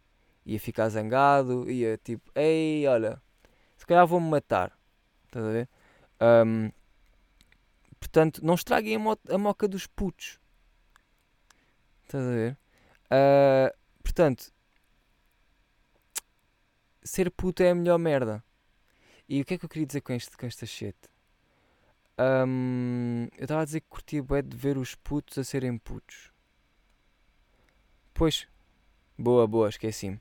ia 0.47 0.59
ficar 0.59 0.89
zangado, 0.89 1.71
ia 1.71 1.99
tipo, 1.99 2.31
ei, 2.35 2.87
olha, 2.87 3.21
se 3.77 3.85
calhar 3.85 4.07
vou-me 4.07 4.31
matar. 4.31 4.73
Estás 5.27 5.45
a 5.45 5.51
ver? 5.51 5.69
Um, 6.23 6.71
portanto, 8.07 8.45
não 8.45 8.55
estraguem 8.55 8.97
a, 8.97 8.99
mo 8.99 9.19
a, 9.29 9.39
moca 9.39 9.67
dos 9.67 9.87
putos. 9.87 10.39
Estás 12.05 12.25
a 12.25 12.31
ver? 12.31 12.59
Uh, 13.07 13.77
portanto, 14.03 14.53
ser 17.03 17.31
puto 17.31 17.63
é 17.63 17.71
a 17.71 17.75
melhor 17.75 17.99
merda. 17.99 18.43
E 19.29 19.41
o 19.41 19.45
que 19.45 19.55
é 19.55 19.59
que 19.59 19.65
eu 19.65 19.69
queria 19.69 19.87
dizer 19.87 20.01
com, 20.03 20.13
este, 20.13 20.37
com 20.37 20.47
esta 20.47 20.65
shit? 20.65 20.97
Um, 22.19 23.29
eu 23.37 23.43
estava 23.43 23.63
a 23.63 23.65
dizer 23.65 23.81
que 23.81 23.89
curtia 23.89 24.23
bué 24.23 24.41
de 24.41 24.57
ver 24.57 24.79
os 24.79 24.95
putos 24.95 25.37
a 25.37 25.45
serem 25.45 25.77
putos. 25.77 26.31
Pois, 28.15 28.47
boa, 29.19 29.47
boa, 29.47 29.69
esqueci-me. 29.69 30.21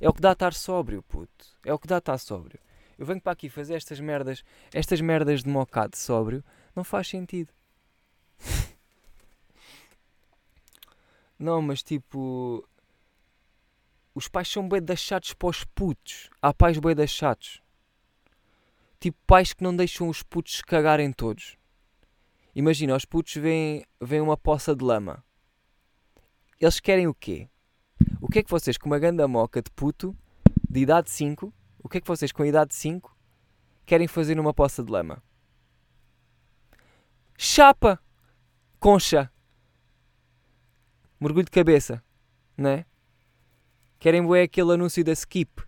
É 0.00 0.08
o 0.08 0.12
que 0.12 0.20
dá 0.20 0.30
a 0.30 0.32
estar 0.32 0.52
sóbrio, 0.52 1.02
puto. 1.04 1.46
É 1.64 1.72
o 1.72 1.78
que 1.78 1.86
dá 1.86 1.94
a 1.94 1.98
estar 1.98 2.18
sóbrio. 2.18 2.58
Eu 2.98 3.06
venho 3.06 3.20
para 3.20 3.32
aqui 3.32 3.48
fazer 3.48 3.74
estas 3.74 4.00
merdas, 4.00 4.42
estas 4.72 5.00
merdas 5.00 5.42
de 5.42 5.48
mocado 5.48 5.96
sóbrio, 5.96 6.42
não 6.76 6.84
faz 6.84 7.08
sentido. 7.08 7.52
não, 11.38 11.62
mas 11.62 11.82
tipo. 11.82 12.68
Os 14.14 14.28
pais 14.28 14.48
são 14.48 14.68
bem 14.68 14.80
deixados 14.80 15.34
para 15.34 15.48
os 15.48 15.64
putos. 15.64 16.30
Há 16.40 16.54
pais 16.54 16.78
bem 16.78 16.94
deixados. 16.94 17.62
Tipo, 19.00 19.18
pais 19.26 19.52
que 19.52 19.62
não 19.62 19.76
deixam 19.76 20.08
os 20.08 20.22
putos 20.22 20.62
cagarem 20.62 21.12
todos. 21.12 21.58
Imagina, 22.54 22.96
os 22.96 23.04
putos 23.04 23.34
veem, 23.34 23.84
veem 24.00 24.22
uma 24.22 24.36
poça 24.36 24.74
de 24.74 24.82
lama. 24.82 25.22
Eles 26.58 26.80
querem 26.80 27.06
o 27.06 27.14
quê? 27.14 27.50
O 28.20 28.28
que 28.28 28.38
é 28.38 28.42
que 28.42 28.50
vocês, 28.50 28.78
com 28.78 28.88
uma 28.88 28.98
ganda 28.98 29.28
moca 29.28 29.60
de 29.60 29.70
puto, 29.70 30.16
de 30.68 30.80
idade 30.80 31.10
5, 31.10 31.52
o 31.78 31.88
que 31.88 31.98
é 31.98 32.00
que 32.00 32.06
vocês, 32.06 32.32
com 32.32 32.44
idade 32.46 32.74
5, 32.74 33.14
querem 33.84 34.08
fazer 34.08 34.34
numa 34.34 34.54
poça 34.54 34.82
de 34.82 34.90
lama? 34.90 35.22
Chapa! 37.38 38.00
Concha! 38.78 39.30
Mergulho 41.20 41.44
de 41.44 41.50
cabeça, 41.50 42.02
não 42.56 42.70
é? 42.70 42.86
Querem 43.98 44.26
ver 44.26 44.42
aquele 44.42 44.72
anúncio 44.74 45.02
da 45.02 45.12
Skip, 45.12 45.62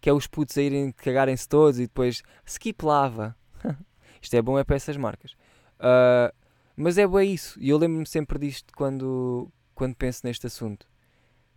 que 0.00 0.10
é 0.10 0.12
os 0.12 0.26
putos 0.26 0.58
a 0.58 0.62
irem 0.62 0.92
cagarem-se 0.92 1.48
todos 1.48 1.78
e 1.78 1.82
depois 1.82 2.22
Skip 2.44 2.84
lava. 2.84 3.36
Isto 4.20 4.34
é 4.34 4.42
bom 4.42 4.58
é 4.58 4.64
para 4.64 4.76
essas 4.76 4.96
marcas. 4.96 5.32
Uh, 5.78 6.34
mas 6.76 6.98
é 6.98 7.06
bom 7.06 7.20
isso. 7.20 7.58
E 7.60 7.70
eu 7.70 7.78
lembro-me 7.78 8.06
sempre 8.06 8.38
disto 8.38 8.72
quando, 8.76 9.50
quando 9.74 9.94
penso 9.96 10.20
neste 10.24 10.46
assunto 10.46 10.86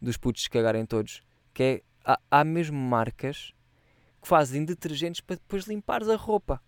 dos 0.02 0.18
putos 0.18 0.48
cagarem 0.48 0.86
todos. 0.86 1.24
Que 1.54 1.64
é, 1.64 1.82
há, 2.06 2.20
há 2.30 2.44
mesmo 2.44 2.78
marcas 2.78 3.54
que 4.22 4.28
fazem 4.28 4.64
detergentes 4.64 5.22
para 5.22 5.36
depois 5.36 5.66
limpares 5.66 6.10
a 6.10 6.16
roupa. 6.16 6.62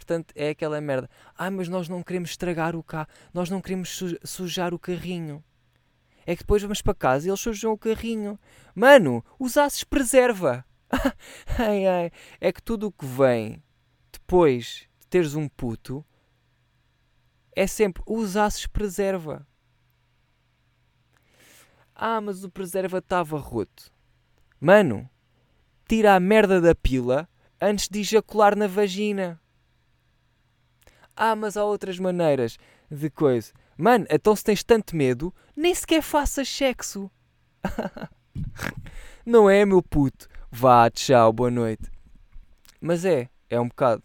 Portanto, 0.00 0.32
é 0.34 0.48
aquela 0.48 0.80
merda. 0.80 1.10
Ah, 1.36 1.50
mas 1.50 1.68
nós 1.68 1.86
não 1.86 2.02
queremos 2.02 2.30
estragar 2.30 2.74
o 2.74 2.82
carro, 2.82 3.06
nós 3.34 3.50
não 3.50 3.60
queremos 3.60 4.02
sujar 4.24 4.72
o 4.72 4.78
carrinho. 4.78 5.44
É 6.24 6.34
que 6.34 6.42
depois 6.42 6.62
vamos 6.62 6.80
para 6.80 6.94
casa 6.94 7.26
e 7.26 7.30
eles 7.30 7.40
sujam 7.40 7.72
o 7.72 7.78
carrinho. 7.78 8.40
Mano, 8.74 9.22
usases 9.38 9.84
preserva. 9.84 10.64
ai, 11.58 11.86
ai. 11.86 12.10
É 12.40 12.50
que 12.50 12.62
tudo 12.62 12.86
o 12.86 12.92
que 12.92 13.04
vem 13.04 13.62
depois 14.10 14.88
de 14.98 15.06
teres 15.06 15.34
um 15.34 15.46
puto 15.48 16.02
é 17.54 17.66
sempre 17.66 18.02
usasses 18.06 18.66
preserva. 18.66 19.46
Ah, 21.94 22.22
mas 22.22 22.42
o 22.42 22.50
preserva 22.50 22.98
estava 22.98 23.38
roto. 23.38 23.92
Mano, 24.58 25.10
tira 25.86 26.14
a 26.14 26.20
merda 26.20 26.58
da 26.58 26.74
pila 26.74 27.28
antes 27.60 27.86
de 27.86 28.00
ejacular 28.00 28.56
na 28.56 28.66
vagina. 28.66 29.38
Ah, 31.22 31.36
mas 31.36 31.54
há 31.54 31.62
outras 31.62 31.98
maneiras 31.98 32.56
de 32.90 33.10
coisa. 33.10 33.52
Mano, 33.76 34.06
então 34.08 34.34
se 34.34 34.42
tens 34.42 34.64
tanto 34.64 34.96
medo, 34.96 35.34
nem 35.54 35.74
sequer 35.74 36.00
faças 36.00 36.48
sexo. 36.48 37.10
Não 39.26 39.50
é, 39.50 39.66
meu 39.66 39.82
puto? 39.82 40.26
Vá, 40.50 40.88
tchau, 40.88 41.30
boa 41.30 41.50
noite. 41.50 41.90
Mas 42.80 43.04
é, 43.04 43.28
é 43.50 43.60
um 43.60 43.68
bocado. 43.68 44.02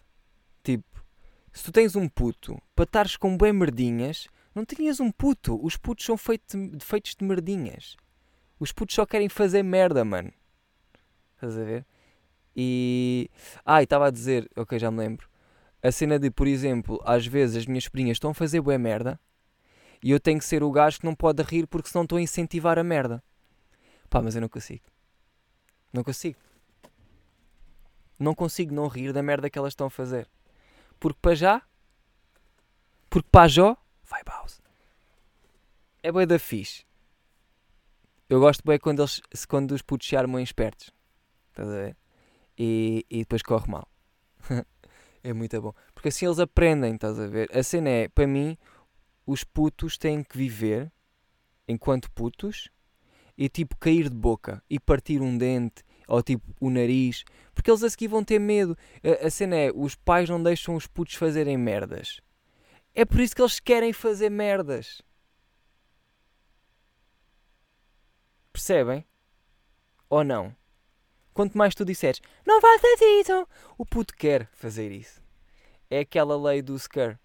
Tipo, 0.62 1.05
se 1.53 1.63
tu 1.63 1.72
tens 1.72 1.95
um 1.95 2.10
puto 2.10 2.62
para 2.75 2.84
estares 2.84 3.15
com 3.15 3.38
bem 3.38 3.53
merdinhas, 3.53 4.27
não 4.53 4.65
tinhas 4.65 5.00
um 5.00 5.10
puto. 5.10 5.57
Os 5.65 5.77
putos 5.77 6.05
são 6.05 6.17
feito, 6.17 6.57
feitos 6.81 7.15
de 7.15 7.24
merdinhas. 7.24 7.95
Os 8.60 8.74
putos 8.74 8.93
só 8.93 9.05
querem 9.05 9.29
fazer 9.29 9.63
merda, 9.63 10.03
mano. 10.03 10.34
Estás 11.36 11.57
a 11.57 11.63
ver? 11.63 11.86
E. 12.53 13.29
Ah, 13.65 13.81
e 13.81 13.86
estava 13.86 14.07
a 14.07 14.12
dizer, 14.12 14.51
ok, 14.53 14.77
já 14.77 14.91
me 14.91 14.98
lembro. 14.98 15.29
A 15.85 15.91
cena 15.91 16.17
de, 16.17 16.31
por 16.31 16.47
exemplo, 16.47 16.99
às 17.05 17.27
vezes 17.27 17.57
as 17.57 17.65
minhas 17.67 17.83
sobrinhas 17.83 18.15
estão 18.15 18.31
a 18.31 18.33
fazer 18.33 18.59
boa 18.59 18.75
merda 18.75 19.19
e 20.01 20.09
eu 20.09 20.19
tenho 20.19 20.39
que 20.39 20.45
ser 20.45 20.63
o 20.63 20.71
gajo 20.71 20.99
que 20.99 21.05
não 21.05 21.13
pode 21.13 21.43
rir 21.43 21.67
porque 21.67 21.89
senão 21.89 22.01
estou 22.01 22.17
a 22.17 22.21
incentivar 22.23 22.79
a 22.79 22.83
merda. 22.83 23.23
Pá, 24.09 24.19
mas 24.19 24.33
eu 24.33 24.41
não 24.41 24.49
consigo. 24.49 24.83
Não 25.93 26.03
consigo. 26.03 26.39
Não 28.17 28.33
consigo 28.33 28.73
não 28.73 28.87
rir 28.87 29.13
da 29.13 29.21
merda 29.21 29.47
que 29.47 29.59
elas 29.59 29.73
estão 29.73 29.85
a 29.85 29.91
fazer. 29.91 30.27
Porque 30.99 31.19
para 31.21 31.35
já. 31.35 31.61
Porque 33.07 33.29
para 33.31 33.47
já 33.47 33.77
vai 34.03 34.23
House. 34.25 34.59
É 36.01 36.11
boa 36.11 36.25
da 36.25 36.39
fixe. 36.39 36.83
Eu 38.27 38.39
gosto 38.39 38.63
bem 38.65 38.79
quando, 38.79 39.03
eles, 39.03 39.21
quando 39.47 39.71
os 39.73 39.83
putos 39.83 40.07
se 40.07 40.15
armam 40.15 40.41
espertos. 40.41 40.91
Estás 41.51 41.69
a 41.69 41.71
ver? 41.71 41.97
E, 42.57 43.05
e 43.07 43.19
depois 43.19 43.43
corre 43.43 43.69
mal. 43.69 43.87
é 45.25 45.34
muito 45.34 45.60
bom. 45.60 45.74
Porque 45.94 46.10
assim 46.10 46.25
eles 46.25 46.39
aprendem, 46.39 46.94
estás 46.94 47.20
a 47.20 47.25
ver? 47.25 47.50
A 47.51 47.63
cena 47.63 47.89
é, 47.89 48.08
para 48.08 48.27
mim, 48.27 48.55
os 49.25 49.44
putos 49.44 49.98
têm 49.98 50.24
que 50.24 50.38
viver 50.38 50.91
enquanto 51.67 52.12
putos 52.12 52.70
e 53.36 53.50
tipo 53.50 53.75
cair 53.77 54.08
de 54.08 54.15
boca 54.15 54.63
e 54.70 54.79
partir 54.79 55.22
um 55.22 55.36
dente 55.36 55.84
ou 56.08 56.22
tipo 56.22 56.46
o 56.62 56.70
nariz, 56.70 57.24
porque 57.53 57.72
eles 57.72 57.84
a 57.84 57.89
seguir 57.89 58.08
vão 58.08 58.24
ter 58.24 58.39
medo. 58.39 58.77
A, 59.03 59.25
a 59.25 59.29
cena 59.32 59.55
é, 59.55 59.72
os 59.74 59.96
pais 59.96 60.29
não 60.29 60.41
deixam 60.41 60.75
os 60.75 60.86
putos 60.86 61.15
fazerem 61.15 61.58
merdas. 61.58 62.22
É 62.94 63.03
por 63.03 63.20
isso 63.20 63.36
que 63.36 63.41
eles 63.41 63.60
querem 63.60 63.91
fazer 63.91 64.29
merdas. 64.29 65.01
Percebem? 68.53 69.03
Ou 70.08 70.24
não? 70.24 70.55
Quanto 71.35 71.57
mais 71.57 71.75
tu 71.75 71.83
disseres, 71.83 72.21
não 72.47 72.61
faças 72.61 73.01
isso, 73.01 73.45
o 73.77 73.85
puto 73.85 74.15
quer 74.15 74.47
fazer 74.53 74.89
isso. 74.89 75.21
É 75.89 75.99
aquela 75.99 76.41
lei 76.41 76.61
do 76.61 76.79
scare. 76.79 77.19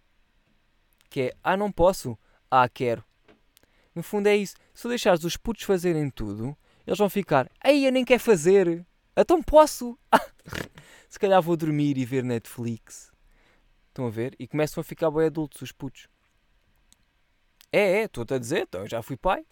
Que 1.09 1.21
é, 1.21 1.35
ah, 1.45 1.57
não 1.57 1.71
posso, 1.71 2.19
ah, 2.51 2.69
quero. 2.69 3.05
No 3.95 4.03
fundo 4.03 4.27
é 4.27 4.37
isso. 4.37 4.57
Se 4.75 4.83
tu 4.83 4.89
deixares 4.89 5.23
os 5.23 5.37
putos 5.37 5.63
fazerem 5.63 6.11
tudo, 6.11 6.57
eles 6.85 6.99
vão 6.99 7.09
ficar, 7.09 7.49
ei, 7.65 7.87
eu 7.87 7.93
nem 7.93 8.05
quero 8.05 8.21
fazer. 8.21 8.85
Então 9.17 9.41
posso. 9.41 9.97
Se 11.09 11.17
calhar 11.17 11.41
vou 11.41 11.57
dormir 11.57 11.97
e 11.97 12.05
ver 12.05 12.25
Netflix. 12.25 13.13
Estão 13.91 14.09
a 14.09 14.11
ver? 14.11 14.35
E 14.41 14.49
começam 14.49 14.81
a 14.81 14.85
ficar 14.85 15.13
bem 15.13 15.27
adultos, 15.27 15.63
os 15.63 15.71
putos. 15.71 16.09
É, 17.71 18.01
é, 18.01 18.05
estou-te 18.07 18.35
a 18.35 18.39
dizer, 18.39 18.63
então 18.63 18.81
eu 18.81 18.89
já 18.89 19.03
fui 19.03 19.17
pai. 19.17 19.47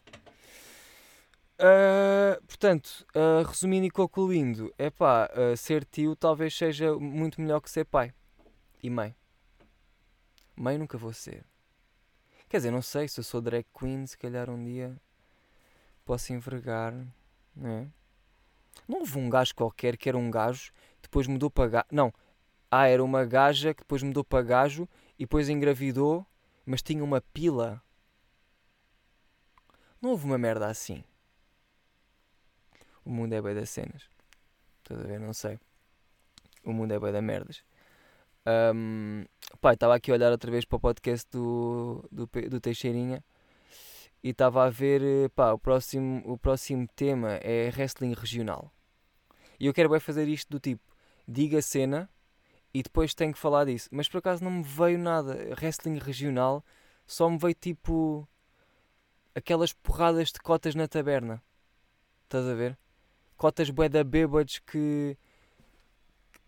Uh, 1.60 2.40
portanto, 2.46 3.04
uh, 3.16 3.42
resumindo 3.44 3.84
e 3.86 3.90
concluindo, 3.90 4.72
é 4.78 4.90
pá, 4.90 5.28
uh, 5.32 5.56
ser 5.56 5.84
tio 5.84 6.14
talvez 6.14 6.56
seja 6.56 6.94
muito 6.96 7.40
melhor 7.40 7.60
que 7.60 7.68
ser 7.70 7.84
pai 7.84 8.14
e 8.80 8.88
mãe. 8.88 9.14
Mãe 10.54 10.78
nunca 10.78 10.96
vou 10.96 11.12
ser. 11.12 11.44
Quer 12.48 12.58
dizer, 12.58 12.70
não 12.70 12.80
sei 12.82 13.08
se 13.08 13.18
eu 13.18 13.24
sou 13.24 13.40
drag 13.40 13.66
queen, 13.76 14.06
se 14.06 14.16
calhar 14.16 14.48
um 14.48 14.62
dia 14.64 14.96
posso 16.04 16.32
envergar, 16.32 16.94
não 17.54 17.68
é? 17.70 17.88
Não 18.86 19.00
houve 19.00 19.18
um 19.18 19.28
gajo 19.28 19.54
qualquer 19.54 19.96
que 19.96 20.08
era 20.08 20.16
um 20.16 20.30
gajo, 20.30 20.72
depois 21.02 21.26
mudou 21.26 21.50
para 21.50 21.68
gajo. 21.68 21.86
Não, 21.90 22.12
Ah, 22.70 22.86
era 22.86 23.02
uma 23.02 23.24
gaja 23.24 23.74
que 23.74 23.82
depois 23.82 24.02
mudou 24.02 24.22
para 24.22 24.42
gajo 24.44 24.88
e 25.18 25.24
depois 25.24 25.48
engravidou, 25.48 26.26
mas 26.66 26.82
tinha 26.82 27.02
uma 27.02 27.20
pila. 27.20 27.82
Não 30.00 30.10
houve 30.10 30.24
uma 30.26 30.38
merda 30.38 30.66
assim. 30.68 31.02
O 33.08 33.10
mundo 33.10 33.32
é 33.32 33.40
bem 33.40 33.54
das 33.54 33.70
cenas. 33.70 34.02
Estás 34.82 35.00
a 35.00 35.04
ver? 35.04 35.18
Não 35.18 35.32
sei. 35.32 35.58
O 36.62 36.74
mundo 36.74 36.92
é 36.92 37.00
bem 37.00 37.10
da 37.10 37.22
merdas. 37.22 37.64
Um, 38.74 39.24
pá, 39.62 39.72
estava 39.72 39.94
aqui 39.94 40.10
a 40.10 40.14
olhar 40.14 40.30
outra 40.30 40.50
vez 40.50 40.66
para 40.66 40.76
o 40.76 40.80
podcast 40.80 41.26
do, 41.30 42.06
do, 42.12 42.26
do 42.26 42.60
Teixeirinha 42.60 43.24
e 44.22 44.28
estava 44.28 44.62
a 44.66 44.68
ver, 44.68 45.00
eh, 45.02 45.28
pá, 45.30 45.52
o 45.52 45.58
próximo, 45.58 46.22
o 46.26 46.36
próximo 46.36 46.86
tema 46.94 47.36
é 47.36 47.70
wrestling 47.74 48.12
regional. 48.12 48.70
E 49.58 49.64
eu 49.64 49.72
quero 49.72 49.88
bem 49.88 50.00
fazer 50.00 50.28
isto 50.28 50.50
do 50.50 50.60
tipo, 50.60 50.94
diga 51.26 51.60
a 51.60 51.62
cena 51.62 52.10
e 52.74 52.82
depois 52.82 53.14
tenho 53.14 53.32
que 53.32 53.38
falar 53.38 53.64
disso. 53.64 53.88
Mas 53.90 54.06
por 54.06 54.18
acaso 54.18 54.44
não 54.44 54.50
me 54.50 54.62
veio 54.62 54.98
nada. 54.98 55.34
Wrestling 55.58 55.96
regional 55.96 56.62
só 57.06 57.30
me 57.30 57.38
veio 57.38 57.54
tipo 57.54 58.28
aquelas 59.34 59.72
porradas 59.72 60.28
de 60.28 60.40
cotas 60.40 60.74
na 60.74 60.86
taberna. 60.86 61.42
Estás 62.24 62.46
a 62.46 62.52
ver? 62.52 62.76
Cotas 63.38 63.70
bué 63.70 63.88
da 63.88 64.02
bêbados 64.02 64.58
que. 64.58 65.16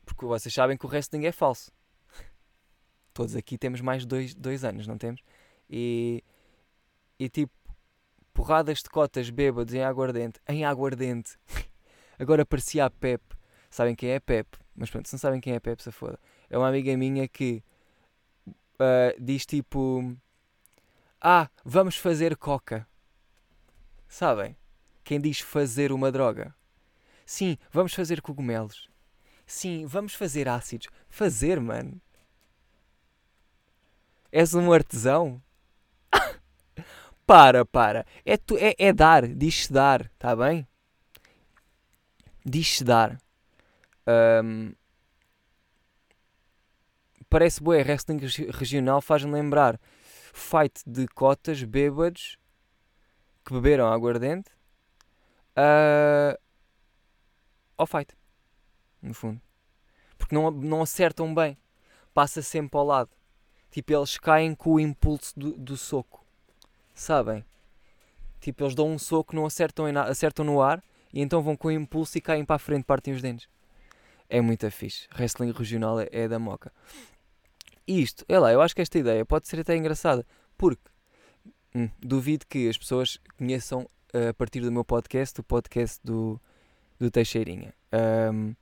Porque 0.05 0.27
vocês 0.27 0.53
sabem 0.53 0.77
que 0.77 0.85
o 0.85 0.89
wrestling 0.89 1.25
é 1.25 1.31
falso. 1.31 1.71
Todos 3.15 3.37
aqui 3.37 3.57
temos 3.57 3.81
mais 3.81 4.03
de 4.03 4.09
dois, 4.09 4.35
dois 4.35 4.65
anos, 4.65 4.89
não 4.89 4.99
temos? 4.99 5.23
E. 5.71 6.25
E 7.17 7.29
tipo, 7.29 7.53
porradas 8.35 8.79
de 8.79 8.91
cotas 8.91 9.31
bêbados 9.31 9.73
em 9.73 9.85
aguardente. 9.85 10.41
Em 10.49 10.65
aguardente. 10.65 11.39
Agora 12.19 12.45
parecia 12.45 12.85
a 12.85 12.91
Pep. 12.91 13.23
Sabem 13.71 13.95
quem 13.95 14.11
é 14.11 14.17
a 14.17 14.21
Pep? 14.21 14.59
Mas 14.75 14.91
pronto, 14.91 15.07
se 15.07 15.15
não 15.15 15.19
sabem 15.21 15.41
quem 15.41 15.53
é 15.53 15.57
a 15.57 15.61
Pep, 15.61 15.81
se 15.81 15.93
foda. 15.93 16.19
É 16.49 16.59
uma 16.59 16.69
amiga 16.69 16.97
minha 16.97 17.29
que 17.29 17.63
uh, 18.81 19.15
diz 19.23 19.47
tipo: 19.47 20.17
Ah, 21.21 21.49
vamos 21.65 21.97
fazer 21.97 22.37
coca. 22.37 22.85
Sabem? 24.09 24.57
Quem 25.05 25.21
diz 25.21 25.39
fazer 25.39 25.93
uma 25.93 26.11
droga? 26.11 26.53
Sim, 27.31 27.57
vamos 27.71 27.95
fazer 27.95 28.21
cogumelos. 28.21 28.89
Sim, 29.47 29.87
vamos 29.87 30.15
fazer 30.15 30.49
ácidos. 30.49 30.89
Fazer, 31.09 31.61
mano. 31.61 32.01
És 34.33 34.53
um 34.53 34.73
artesão? 34.73 35.41
para, 37.25 37.65
para. 37.65 38.05
É, 38.25 38.37
tu, 38.37 38.59
é, 38.59 38.75
é 38.77 38.93
dar. 38.93 39.29
Diz-se 39.29 39.73
dar. 39.73 40.11
Tá 40.19 40.35
bem? 40.35 40.67
Diz-se 42.45 42.83
dar. 42.83 43.17
Um, 44.43 44.73
parece 47.29 47.63
boa, 47.63 47.77
wrestling 47.77 48.19
regional 48.53 49.01
faz-me 49.01 49.31
lembrar 49.31 49.81
fight 50.33 50.83
de 50.85 51.07
cotas 51.07 51.63
bêbados 51.63 52.37
que 53.45 53.53
beberam 53.53 53.87
aguardente 53.87 54.51
uh, 55.57 56.37
ao 57.81 57.87
fight, 57.87 58.15
no 59.03 59.15
fundo. 59.15 59.41
Porque 60.19 60.35
não, 60.35 60.51
não 60.51 60.83
acertam 60.83 61.35
bem, 61.35 61.57
passa 62.13 62.43
sempre 62.43 62.79
ao 62.79 62.85
lado. 62.85 63.11
Tipo, 63.71 63.93
eles 63.93 64.19
caem 64.19 64.55
com 64.55 64.75
o 64.75 64.81
impulso 64.81 65.39
do, 65.39 65.53
do 65.53 65.77
soco, 65.77 66.25
sabem? 66.95 67.45
Tipo, 68.41 68.65
eles 68.65 68.75
dão 68.75 68.89
um 68.89 68.99
soco, 68.99 69.35
não 69.35 69.47
acertam, 69.47 69.89
em, 69.89 69.97
acertam 69.97 70.45
no 70.45 70.61
ar 70.61 70.83
e 71.13 71.21
então 71.21 71.43
vão 71.43 71.57
com 71.57 71.69
o 71.69 71.73
impulso 71.73 72.17
e 72.19 72.21
caem 72.21 72.45
para 72.45 72.57
a 72.57 72.59
frente, 72.59 72.85
partem 72.85 73.15
os 73.15 73.23
dentes. 73.23 73.49
É 74.29 74.41
muito 74.41 74.69
fixe. 74.71 75.09
Wrestling 75.17 75.53
regional 75.53 76.01
é, 76.01 76.09
é 76.11 76.29
da 76.29 76.39
moca. 76.39 76.73
E 77.87 78.01
isto, 78.01 78.25
é 78.29 78.39
lá, 78.39 78.53
eu 78.53 78.63
acho 78.63 78.75
que 78.75 78.83
esta 78.83 78.99
ideia 78.99 79.25
pode 79.25 79.49
ser 79.49 79.61
até 79.61 79.77
engraçada, 79.77 80.25
porque 80.57 80.83
hum, 81.75 81.89
duvido 81.99 82.47
que 82.47 82.69
as 82.69 82.79
pessoas 82.79 83.19
conheçam 83.37 83.83
uh, 84.15 84.29
a 84.29 84.35
partir 84.35 84.61
do 84.61 84.71
meu 84.71 84.85
podcast, 84.85 85.41
o 85.41 85.43
podcast 85.43 85.99
do, 86.05 86.41
do 87.01 87.11
Teixeirinha. 87.11 87.75
Um, 88.33 88.55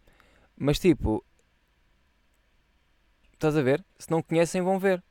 mas 0.57 0.79
tipo, 0.79 1.25
estás 3.35 3.57
a 3.57 3.63
ver? 3.63 3.85
Se 3.99 4.11
não 4.11 4.23
conhecem, 4.23 4.63
vão 4.63 4.79
ver. 4.79 5.03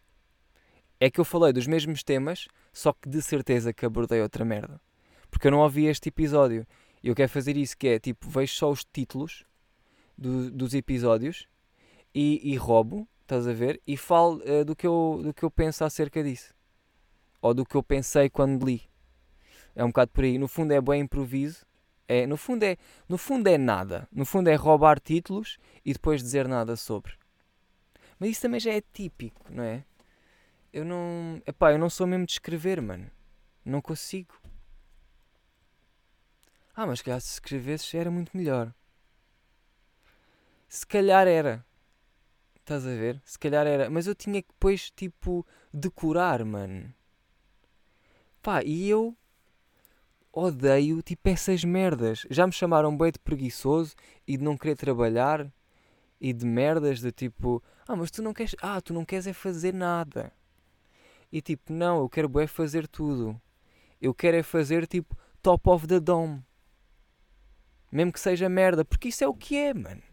É 0.99 1.11
que 1.11 1.19
eu 1.19 1.25
falei 1.25 1.53
dos 1.53 1.67
mesmos 1.67 2.03
temas, 2.03 2.47
só 2.73 2.93
que 2.93 3.07
de 3.07 3.21
certeza 3.21 3.73
que 3.73 3.85
abordei 3.85 4.21
outra 4.21 4.45
merda. 4.45 4.81
Porque 5.29 5.47
eu 5.47 5.51
não 5.51 5.59
ouvi 5.59 5.85
este 5.85 6.09
episódio. 6.09 6.65
E 7.03 7.09
eu 7.09 7.15
quero 7.15 7.29
fazer 7.29 7.55
isso, 7.55 7.77
que 7.77 7.87
é 7.87 7.99
tipo, 7.99 8.27
vejo 8.29 8.53
só 8.53 8.71
os 8.71 8.83
títulos 8.83 9.45
do, 10.17 10.49
dos 10.49 10.73
episódios 10.73 11.47
e, 12.15 12.41
e, 12.51 12.55
roubo, 12.55 13.07
estás 13.21 13.47
a 13.47 13.53
ver? 13.53 13.79
E 13.85 13.95
falo 13.95 14.41
uh, 14.45 14.65
do, 14.65 14.75
que 14.75 14.87
eu, 14.87 15.19
do 15.21 15.33
que 15.33 15.43
eu 15.43 15.51
penso 15.51 15.83
acerca 15.83 16.23
disso. 16.23 16.55
Ou 17.39 17.53
do 17.53 17.63
que 17.63 17.75
eu 17.75 17.83
pensei 17.83 18.29
quando 18.29 18.65
li. 18.65 18.81
É 19.75 19.83
um 19.83 19.89
bocado 19.89 20.11
por 20.11 20.23
aí. 20.23 20.39
No 20.39 20.47
fundo 20.47 20.73
é 20.73 20.81
bem 20.81 21.01
improviso. 21.01 21.66
É, 22.07 22.25
no, 22.25 22.37
fundo 22.37 22.63
é, 22.63 22.77
no 23.09 23.17
fundo 23.17 23.47
é 23.47 23.57
nada. 23.57 24.07
No 24.11 24.25
fundo 24.25 24.49
é 24.49 24.55
roubar 24.55 24.99
títulos 24.99 25.57
e 25.83 25.93
depois 25.93 26.21
dizer 26.21 26.47
nada 26.47 26.75
sobre. 26.75 27.13
Mas 28.19 28.31
isso 28.31 28.41
também 28.41 28.59
já 28.59 28.71
é 28.71 28.81
típico, 28.81 29.45
não 29.51 29.63
é? 29.63 29.83
Eu 30.71 30.85
não. 30.85 31.41
Epá, 31.45 31.71
eu 31.71 31.77
não 31.79 31.89
sou 31.89 32.07
mesmo 32.07 32.25
de 32.25 32.33
escrever, 32.33 32.81
mano. 32.81 33.09
Não 33.65 33.81
consigo. 33.81 34.33
Ah, 36.75 36.85
mas 36.85 36.99
se 36.99 37.05
se 37.21 37.33
escrevesses 37.33 37.93
era 37.93 38.11
muito 38.11 38.35
melhor. 38.35 38.73
Se 40.69 40.85
calhar 40.85 41.27
era. 41.27 41.65
Estás 42.55 42.85
a 42.85 42.89
ver? 42.89 43.21
Se 43.25 43.39
calhar 43.39 43.65
era. 43.65 43.89
Mas 43.89 44.07
eu 44.07 44.15
tinha 44.15 44.41
que 44.41 44.49
depois, 44.49 44.91
tipo, 44.91 45.45
decorar, 45.73 46.43
mano. 46.45 46.93
Pá, 48.41 48.61
e 48.63 48.87
eu 48.89 49.15
odeio, 50.37 51.01
tipo, 51.01 51.29
essas 51.29 51.63
merdas. 51.63 52.25
Já 52.29 52.45
me 52.45 52.53
chamaram 52.53 52.95
bem 52.95 53.11
de 53.11 53.19
preguiçoso 53.19 53.95
e 54.27 54.37
de 54.37 54.43
não 54.43 54.57
querer 54.57 54.75
trabalhar 54.75 55.51
e 56.19 56.33
de 56.33 56.45
merdas 56.45 56.99
de 56.99 57.11
tipo, 57.11 57.63
ah, 57.87 57.95
mas 57.95 58.11
tu 58.11 58.21
não 58.21 58.33
queres, 58.33 58.55
ah, 58.61 58.79
tu 58.81 58.93
não 58.93 59.05
queres 59.05 59.27
é 59.27 59.33
fazer 59.33 59.73
nada. 59.73 60.31
E 61.31 61.41
tipo, 61.41 61.73
não, 61.73 61.99
eu 61.99 62.09
quero 62.09 62.39
é 62.39 62.47
fazer 62.47 62.87
tudo. 62.87 63.39
Eu 64.01 64.13
quero 64.13 64.37
é 64.37 64.43
fazer 64.43 64.87
tipo 64.87 65.17
top 65.41 65.69
of 65.69 65.87
the 65.87 65.99
dome. 65.99 66.43
Mesmo 67.91 68.11
que 68.11 68.19
seja 68.19 68.47
merda, 68.49 68.83
porque 68.85 69.09
isso 69.09 69.23
é 69.23 69.27
o 69.27 69.33
que 69.33 69.55
é, 69.55 69.73
mano. 69.73 70.03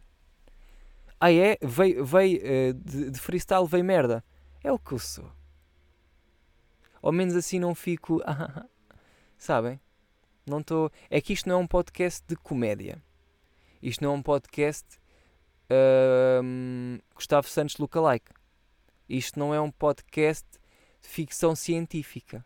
Ah, 1.20 1.32
é? 1.32 1.58
Veio, 1.62 2.04
veio 2.04 2.40
uh, 2.40 2.74
de, 2.74 3.10
de, 3.10 3.20
freestyle, 3.20 3.66
veio 3.66 3.84
merda. 3.84 4.24
É 4.62 4.72
o 4.72 4.78
que 4.78 4.92
eu 4.92 4.98
sou. 4.98 5.30
Ao 7.02 7.12
menos 7.12 7.34
assim 7.34 7.58
não 7.58 7.74
fico. 7.74 8.22
Sabem? 9.36 9.80
Não 10.46 10.60
estou. 10.60 10.90
É 11.08 11.20
que 11.20 11.32
isto 11.32 11.48
não 11.48 11.56
é 11.56 11.58
um 11.58 11.66
podcast 11.66 12.22
de 12.26 12.36
comédia. 12.36 13.02
Isto 13.82 14.04
não 14.04 14.12
é 14.12 14.14
um 14.14 14.22
podcast 14.22 14.98
uh, 15.70 17.02
Gustavo 17.14 17.48
Santos 17.48 17.78
Lookalike. 17.78 18.30
Isto 19.08 19.38
não 19.38 19.54
é 19.54 19.60
um 19.60 19.70
podcast 19.70 20.46
de 21.02 21.08
ficção 21.08 21.54
científica. 21.54 22.44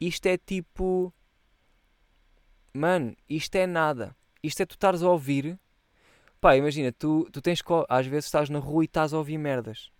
Isto 0.00 0.26
é 0.26 0.36
tipo. 0.36 1.12
Mano, 2.74 3.16
isto 3.28 3.54
é 3.56 3.66
nada. 3.66 4.14
Isto 4.42 4.62
é 4.62 4.66
tu 4.66 4.72
estares 4.72 5.02
a 5.02 5.08
ouvir. 5.08 5.58
Pá, 6.40 6.56
imagina, 6.56 6.92
tu, 6.92 7.28
tu 7.32 7.40
tens. 7.40 7.62
Às 7.88 8.06
vezes 8.06 8.26
estás 8.26 8.50
na 8.50 8.58
rua 8.58 8.84
e 8.84 8.86
estás 8.86 9.14
a 9.14 9.18
ouvir 9.18 9.38
merdas. 9.38 9.90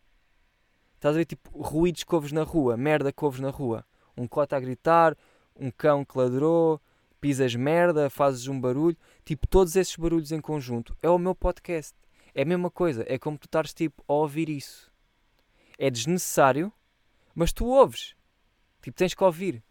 Estás 0.96 1.14
a 1.14 1.18
ver 1.18 1.24
tipo 1.24 1.58
ruídos 1.58 2.04
que 2.04 2.14
ouves 2.14 2.32
na 2.32 2.42
rua, 2.42 2.76
merda 2.76 3.12
que 3.12 3.24
ouves 3.24 3.40
na 3.40 3.50
rua. 3.50 3.84
Um 4.16 4.26
cota 4.26 4.56
a 4.56 4.60
gritar, 4.60 5.16
um 5.54 5.70
cão 5.70 6.04
que 6.04 6.16
ladrou, 6.16 6.80
pisas 7.24 7.54
merda, 7.54 8.10
fazes 8.10 8.48
um 8.48 8.60
barulho. 8.60 8.98
Tipo, 9.24 9.46
todos 9.46 9.76
esses 9.76 9.96
barulhos 9.96 10.30
em 10.30 10.42
conjunto. 10.42 10.94
É 11.00 11.08
o 11.08 11.16
meu 11.16 11.34
podcast. 11.34 11.96
É 12.34 12.42
a 12.42 12.44
mesma 12.44 12.70
coisa. 12.70 13.02
É 13.08 13.18
como 13.18 13.38
tu 13.38 13.46
estares 13.46 13.72
tipo 13.72 14.04
a 14.06 14.12
ouvir 14.12 14.50
isso. 14.50 14.92
É 15.78 15.90
desnecessário, 15.90 16.70
mas 17.34 17.50
tu 17.50 17.64
ouves. 17.64 18.14
Tipo, 18.82 18.94
tens 18.94 19.14
que 19.14 19.24
ouvir. 19.24 19.64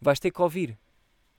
Vais 0.00 0.20
ter 0.20 0.30
que 0.30 0.40
ouvir. 0.40 0.78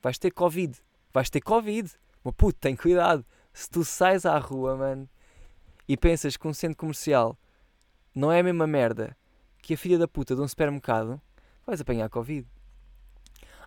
Vais 0.04 0.20
ter 0.20 0.32
Covid. 0.32 0.78
Vais 1.14 1.30
ter 1.30 1.40
Covid. 1.40 1.90
Mas 2.22 2.36
puto, 2.36 2.60
tem 2.60 2.76
cuidado. 2.76 3.26
Se 3.54 3.70
tu 3.70 3.86
sais 3.86 4.26
à 4.26 4.38
rua, 4.38 4.76
mano, 4.76 5.10
e 5.88 5.96
pensas 5.96 6.36
que 6.36 6.50
um 6.50 6.54
centro 6.54 6.76
comercial 6.76 7.40
não 8.14 8.30
é 8.30 8.42
a 8.42 8.44
mesma 8.44 8.68
merda 8.68 9.16
que 9.62 9.74
a 9.74 9.78
filha 9.78 9.98
da 9.98 10.08
puta 10.08 10.36
de 10.36 10.42
um 10.42 10.48
supermercado, 10.50 11.22
vais 11.66 11.80
apanhar 11.80 12.10
Covid. 12.10 12.46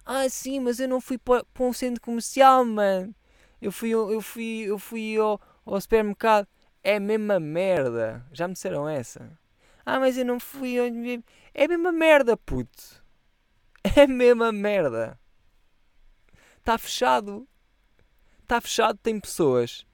Ah, 0.05 0.29
sim, 0.29 0.61
mas 0.61 0.81
eu 0.81 0.89
não 0.89 1.01
fui 1.01 1.19
para 1.19 1.45
um 1.59 1.73
centro 1.73 2.01
comercial, 2.01 2.65
mano. 2.65 3.15
Eu 3.61 3.71
fui, 3.71 3.91
eu 3.91 4.21
fui, 4.21 4.63
eu 4.67 4.79
fui 4.79 5.17
ao, 5.17 5.41
ao 5.65 5.81
supermercado. 5.81 6.49
É 6.83 6.97
a 6.97 7.01
mesma 7.01 7.39
merda. 7.39 8.25
Já 8.33 8.49
me 8.49 8.55
disseram 8.55 8.89
essa. 8.89 9.39
Ah, 9.85 10.01
mas 10.01 10.17
eu 10.17 10.25
não 10.25 10.41
fui. 10.41 10.77
É 11.55 11.65
a 11.65 11.69
mesma 11.69 11.93
merda, 11.93 12.37
puto. 12.37 13.01
É 13.97 14.03
a 14.03 14.07
mesma 14.07 14.53
merda. 14.53 15.19
Está 16.59 16.77
fechado. 16.77 17.49
Está 18.43 18.61
fechado, 18.61 18.99
tem 19.03 19.19
pessoas. 19.19 19.87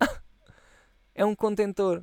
é 1.14 1.24
um 1.24 1.34
contentor. 1.34 2.02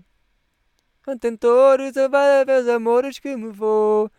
contentores, 1.04 1.94
os 1.98 2.68
amores 2.70 3.20
que 3.20 3.36
me 3.36 3.52
vou. 3.52 4.10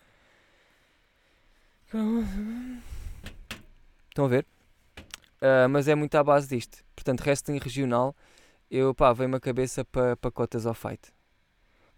Estão 4.20 4.26
a 4.26 4.28
ver? 4.28 4.46
Uh, 5.40 5.68
mas 5.70 5.88
é 5.88 5.94
muito 5.94 6.14
à 6.14 6.22
base 6.22 6.46
disto. 6.46 6.84
Portanto, 6.94 7.22
wrestling 7.22 7.56
regional, 7.56 8.14
eu 8.70 8.94
pá, 8.94 9.14
veio-me 9.14 9.36
a 9.36 9.40
cabeça 9.40 9.82
para 9.82 10.14
pa 10.14 10.30
cotas 10.30 10.66
ao 10.66 10.74
fight. 10.74 11.10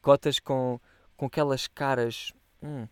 Cotas 0.00 0.38
com, 0.38 0.78
com 1.16 1.26
aquelas 1.26 1.66
caras, 1.66 2.32
hum, 2.62 2.86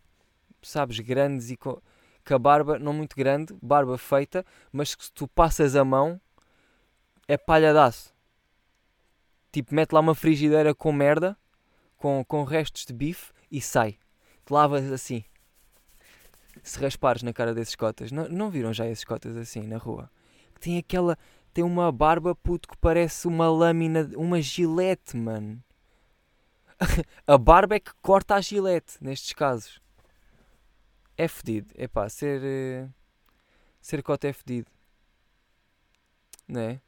sabes, 0.60 0.98
grandes 0.98 1.48
e 1.48 1.56
com, 1.56 1.80
com 2.26 2.34
a 2.34 2.38
barba 2.40 2.76
não 2.76 2.92
muito 2.92 3.14
grande, 3.14 3.56
barba 3.62 3.96
feita, 3.96 4.44
mas 4.72 4.96
que 4.96 5.04
se 5.04 5.12
tu 5.12 5.28
passas 5.28 5.76
a 5.76 5.84
mão 5.84 6.20
é 7.28 7.36
palhadaço. 7.36 8.12
Tipo, 9.52 9.76
mete 9.76 9.92
lá 9.92 10.00
uma 10.00 10.16
frigideira 10.16 10.74
com 10.74 10.90
merda, 10.90 11.38
com, 11.96 12.24
com 12.24 12.42
restos 12.42 12.84
de 12.84 12.92
bife 12.92 13.32
e 13.48 13.60
sai. 13.60 13.92
Te 14.44 14.52
lavas 14.52 14.90
assim. 14.90 15.22
Se 16.70 16.78
raspares 16.78 17.24
na 17.24 17.32
cara 17.32 17.52
desses 17.52 17.74
cotas, 17.74 18.12
não, 18.12 18.28
não 18.28 18.48
viram 18.48 18.72
já 18.72 18.86
esses 18.86 19.02
cotas 19.02 19.36
assim 19.36 19.66
na 19.66 19.76
rua? 19.76 20.08
Tem 20.60 20.78
aquela. 20.78 21.18
Tem 21.52 21.64
uma 21.64 21.90
barba 21.90 22.32
puto 22.32 22.68
que 22.68 22.76
parece 22.76 23.26
uma 23.26 23.50
lâmina, 23.50 24.08
uma 24.14 24.40
gilete, 24.40 25.16
mano. 25.16 25.60
a 27.26 27.36
barba 27.36 27.74
é 27.74 27.80
que 27.80 27.90
corta 28.00 28.36
a 28.36 28.40
gilete 28.40 28.98
nestes 29.00 29.32
casos. 29.32 29.80
É 31.16 31.26
fedido. 31.26 31.74
É 31.74 31.88
pá, 31.88 32.08
ser. 32.08 32.40
Uh, 32.40 32.94
ser 33.80 34.00
cota 34.00 34.28
é 34.28 34.32
fedido. 34.32 34.70
Não 36.46 36.60
é? 36.60 36.80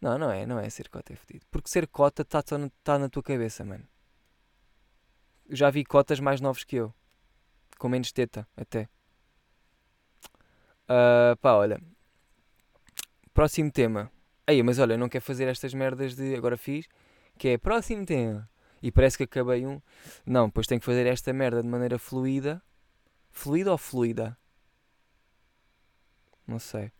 Não, 0.00 0.18
não 0.18 0.32
é, 0.32 0.44
não 0.44 0.58
é 0.58 0.68
ser 0.68 0.88
cota 0.88 1.12
é 1.12 1.16
fedido. 1.16 1.46
Porque 1.48 1.70
ser 1.70 1.86
cota 1.86 2.22
está 2.22 2.42
tá 2.42 2.98
na 2.98 3.08
tua 3.08 3.22
cabeça, 3.22 3.64
mano. 3.64 3.86
Já 5.48 5.70
vi 5.70 5.84
cotas 5.84 6.18
mais 6.18 6.40
novos 6.40 6.64
que 6.64 6.74
eu. 6.74 6.92
Com 7.78 7.88
menos 7.88 8.10
teta, 8.10 8.48
até. 8.56 8.88
Uh, 10.92 11.34
pá, 11.38 11.54
olha. 11.54 11.80
Próximo 13.32 13.72
tema. 13.72 14.12
Aí, 14.46 14.62
mas 14.62 14.78
olha, 14.78 14.98
não 14.98 15.08
quer 15.08 15.20
fazer 15.20 15.48
estas 15.48 15.72
merdas 15.72 16.14
de 16.14 16.34
agora 16.34 16.56
fiz, 16.58 16.86
que 17.38 17.48
é 17.48 17.58
próximo 17.58 18.04
tema. 18.04 18.48
E 18.82 18.92
parece 18.92 19.16
que 19.16 19.24
acabei 19.24 19.66
um. 19.66 19.80
Não, 20.26 20.50
pois 20.50 20.66
tenho 20.66 20.80
que 20.80 20.84
fazer 20.84 21.06
esta 21.06 21.32
merda 21.32 21.62
de 21.62 21.68
maneira 21.68 21.98
fluida. 21.98 22.62
Fluida 23.30 23.72
ou 23.72 23.78
fluida? 23.78 24.36
Não 26.46 26.58
sei. 26.58 26.92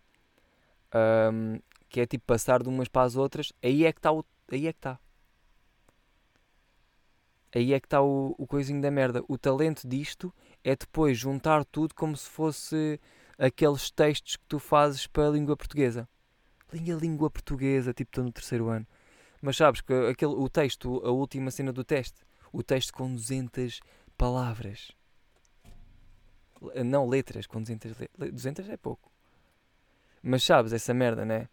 Um, 0.94 1.60
que 1.88 2.00
é 2.00 2.06
tipo 2.06 2.24
passar 2.24 2.62
de 2.62 2.68
umas 2.70 2.88
para 2.88 3.02
as 3.02 3.16
outras, 3.16 3.52
aí 3.62 3.84
é 3.84 3.92
que 3.92 3.98
está 3.98 4.10
o. 4.10 4.24
Aí 4.50 4.66
é 4.66 4.72
que 4.72 4.78
está. 4.78 4.98
Aí 7.54 7.74
é 7.74 7.80
que 7.80 7.86
está 7.86 8.00
o, 8.00 8.34
o 8.38 8.46
coisinho 8.46 8.80
da 8.80 8.90
merda. 8.90 9.22
O 9.28 9.36
talento 9.36 9.86
disto 9.86 10.32
é 10.64 10.74
depois 10.74 11.18
juntar 11.18 11.64
tudo 11.66 11.94
como 11.94 12.16
se 12.16 12.28
fosse 12.28 12.98
aqueles 13.44 13.90
textos 13.90 14.36
que 14.36 14.44
tu 14.46 14.58
fazes 14.58 15.06
para 15.06 15.28
a 15.28 15.30
língua 15.30 15.56
portuguesa. 15.56 16.08
Linha 16.72 16.94
língua 16.94 17.30
portuguesa, 17.30 17.92
tipo 17.92 18.10
estou 18.10 18.24
no 18.24 18.32
terceiro 18.32 18.68
ano. 18.68 18.86
Mas 19.40 19.56
sabes 19.56 19.80
que 19.80 19.92
aquele, 19.92 20.32
o 20.32 20.48
texto, 20.48 21.04
a 21.04 21.10
última 21.10 21.50
cena 21.50 21.72
do 21.72 21.82
teste, 21.82 22.24
o 22.52 22.62
texto 22.62 22.92
com 22.92 23.12
200 23.12 23.80
palavras. 24.16 24.92
Não 26.84 27.08
letras, 27.08 27.46
com 27.46 27.60
200 27.60 27.98
letras. 27.98 28.32
200 28.32 28.68
é 28.68 28.76
pouco. 28.76 29.10
Mas 30.22 30.44
sabes 30.44 30.72
essa 30.72 30.94
merda, 30.94 31.24
né? 31.24 31.48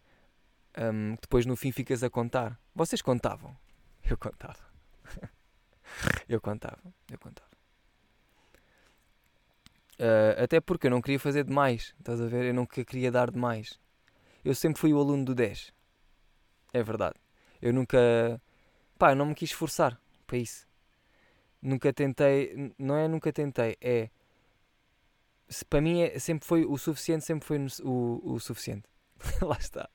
um, 0.78 1.16
depois 1.20 1.46
no 1.46 1.56
fim 1.56 1.72
ficas 1.72 2.02
a 2.02 2.10
contar. 2.10 2.58
Vocês 2.74 3.02
contavam? 3.02 3.56
Eu 4.04 4.16
contava. 4.16 4.64
eu 6.28 6.40
contava, 6.40 6.80
eu 7.10 7.18
contava. 7.18 7.49
Uh, 10.00 10.42
até 10.42 10.62
porque 10.62 10.86
eu 10.86 10.90
não 10.90 11.02
queria 11.02 11.20
fazer 11.20 11.44
demais, 11.44 11.94
estás 11.98 12.22
a 12.22 12.26
ver? 12.26 12.46
Eu 12.46 12.54
não 12.54 12.64
queria 12.64 13.12
dar 13.12 13.30
demais. 13.30 13.78
Eu 14.42 14.54
sempre 14.54 14.80
fui 14.80 14.94
o 14.94 14.98
aluno 14.98 15.26
do 15.26 15.34
10. 15.34 15.74
É 16.72 16.82
verdade. 16.82 17.16
Eu 17.60 17.74
nunca. 17.74 18.40
Pá, 18.98 19.12
eu 19.12 19.16
não 19.16 19.26
me 19.26 19.34
quis 19.34 19.50
esforçar 19.50 20.00
para 20.26 20.38
isso. 20.38 20.66
Nunca 21.60 21.92
tentei. 21.92 22.72
Não 22.78 22.96
é 22.96 23.06
nunca 23.06 23.30
tentei, 23.30 23.76
é. 23.78 24.08
Se, 25.50 25.66
para 25.66 25.82
mim 25.82 26.00
é, 26.00 26.18
sempre 26.18 26.48
foi 26.48 26.64
o 26.64 26.78
suficiente, 26.78 27.24
sempre 27.26 27.46
foi 27.46 27.58
o, 27.82 28.20
o 28.24 28.40
suficiente. 28.40 28.88
Lá 29.42 29.58
está. 29.58 29.90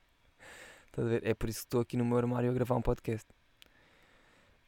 É 1.22 1.34
por 1.34 1.48
isso 1.48 1.60
que 1.60 1.66
estou 1.66 1.80
aqui 1.80 1.96
no 1.96 2.04
meu 2.04 2.16
armário 2.16 2.48
a 2.48 2.54
gravar 2.54 2.76
um 2.76 2.82
podcast. 2.82 3.26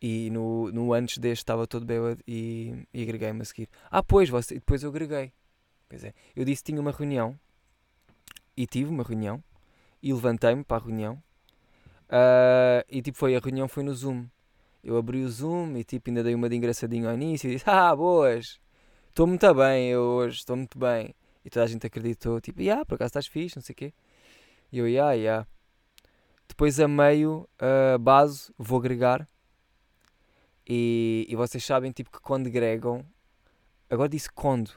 E 0.00 0.30
no, 0.30 0.70
no 0.70 0.92
antes 0.92 1.18
deste 1.18 1.42
estava 1.42 1.66
todo 1.66 1.84
bêbado 1.84 2.22
e, 2.26 2.86
e 2.94 3.02
agreguei-me 3.02 3.42
a 3.42 3.44
seguir. 3.44 3.68
Ah, 3.90 4.02
pois, 4.02 4.28
você, 4.28 4.54
depois 4.54 4.82
eu 4.82 4.90
agreguei. 4.90 5.32
Pois 5.88 6.04
é. 6.04 6.14
Eu 6.36 6.44
disse 6.44 6.62
que 6.62 6.72
tinha 6.72 6.80
uma 6.80 6.92
reunião 6.92 7.38
e 8.56 8.66
tive 8.66 8.90
uma 8.90 9.02
reunião 9.02 9.42
e 10.02 10.12
levantei-me 10.12 10.62
para 10.64 10.82
a 10.82 10.86
reunião. 10.86 11.22
Uh, 12.08 12.84
e 12.88 13.02
tipo, 13.02 13.18
foi 13.18 13.36
a 13.36 13.40
reunião 13.40 13.68
foi 13.68 13.82
no 13.82 13.94
Zoom. 13.94 14.26
Eu 14.82 14.96
abri 14.96 15.22
o 15.22 15.28
Zoom 15.28 15.76
e 15.76 15.84
tipo, 15.84 16.10
ainda 16.10 16.22
dei 16.22 16.34
uma 16.34 16.48
de 16.48 16.56
engraçadinho 16.56 17.08
ao 17.08 17.14
início 17.14 17.48
e 17.48 17.54
disse: 17.54 17.64
Ah, 17.68 17.94
boas, 17.94 18.60
estou 19.08 19.26
muito 19.26 19.52
bem 19.54 19.88
eu 19.90 20.02
hoje, 20.02 20.38
estou 20.38 20.56
muito 20.56 20.78
bem. 20.78 21.14
E 21.44 21.50
toda 21.50 21.64
a 21.64 21.68
gente 21.68 21.86
acreditou, 21.86 22.40
tipo, 22.40 22.60
ah, 22.70 22.84
por 22.84 22.94
acaso 22.96 23.08
estás 23.08 23.26
fixe, 23.26 23.56
não 23.56 23.62
sei 23.62 23.72
o 23.72 23.76
quê. 23.76 23.94
E 24.70 24.78
eu, 24.78 24.84
ah, 24.84 24.88
yeah, 24.88 25.12
yeah. 25.12 25.46
Depois 26.48 26.78
a 26.80 26.88
meio, 26.88 27.48
uh, 27.60 27.98
base, 27.98 28.52
vou 28.58 28.78
agregar. 28.78 29.26
E, 30.68 31.26
e 31.26 31.34
vocês 31.34 31.64
sabem 31.64 31.90
tipo 31.90 32.10
que 32.10 32.20
quando 32.20 32.50
gregam, 32.50 33.02
agora 33.88 34.08
disse 34.08 34.30
quando, 34.30 34.70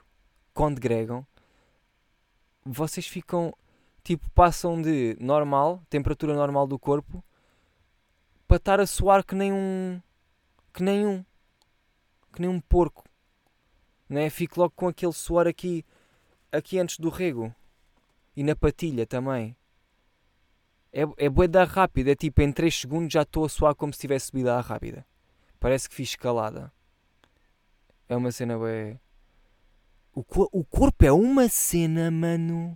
quando 0.54 0.80
gregam, 0.80 1.28
vocês 2.64 3.06
ficam, 3.06 3.54
tipo, 4.02 4.30
passam 4.32 4.82
de 4.82 5.18
normal, 5.20 5.84
temperatura 5.90 6.34
normal 6.34 6.66
do 6.66 6.80
corpo, 6.80 7.22
para 8.48 8.56
estar 8.56 8.80
a 8.80 8.88
suar 8.88 9.26
que 9.26 9.36
nem 9.36 9.52
um, 9.52 10.02
que 10.74 10.82
nem 10.82 11.06
um, 11.06 11.26
que 12.32 12.42
nem 12.42 12.50
um 12.50 12.62
porco, 12.62 13.04
né? 14.08 14.30
Fico 14.30 14.62
logo 14.62 14.74
com 14.74 14.88
aquele 14.88 15.12
suor 15.12 15.46
aqui, 15.46 15.86
aqui 16.52 16.80
antes 16.80 17.00
do 17.00 17.10
rego 17.10 17.54
e 18.36 18.44
na 18.44 18.56
patilha 18.56 19.06
também. 19.06 19.58
É, 20.94 21.04
é 21.18 21.30
bué 21.30 21.48
da 21.48 21.66
rápida, 21.66 22.12
é 22.12 22.16
tipo 22.16 22.42
em 22.42 22.52
3 22.52 22.74
segundos 22.74 23.12
já 23.12 23.24
estou 23.24 23.46
a 23.46 23.50
suar 23.50 23.76
como 23.76 23.94
se 23.94 24.00
tivesse 24.00 24.28
subido 24.28 24.52
à 24.52 24.62
rápida. 24.62 25.06
Parece 25.62 25.88
que 25.88 25.94
fiz 25.94 26.10
escalada. 26.10 26.74
É 28.10 28.16
uma 28.18 28.32
cena 28.32 28.58
bué. 28.58 29.00
O, 30.12 30.24
cor 30.24 30.50
o 30.52 30.66
corpo 30.66 31.06
é 31.06 31.12
uma 31.12 31.48
cena, 31.48 32.10
mano. 32.10 32.76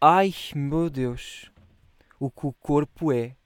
Ai, 0.00 0.34
meu 0.56 0.88
Deus. 0.88 1.52
O 2.18 2.30
que 2.30 2.46
o 2.46 2.54
corpo 2.54 3.12
é. 3.12 3.36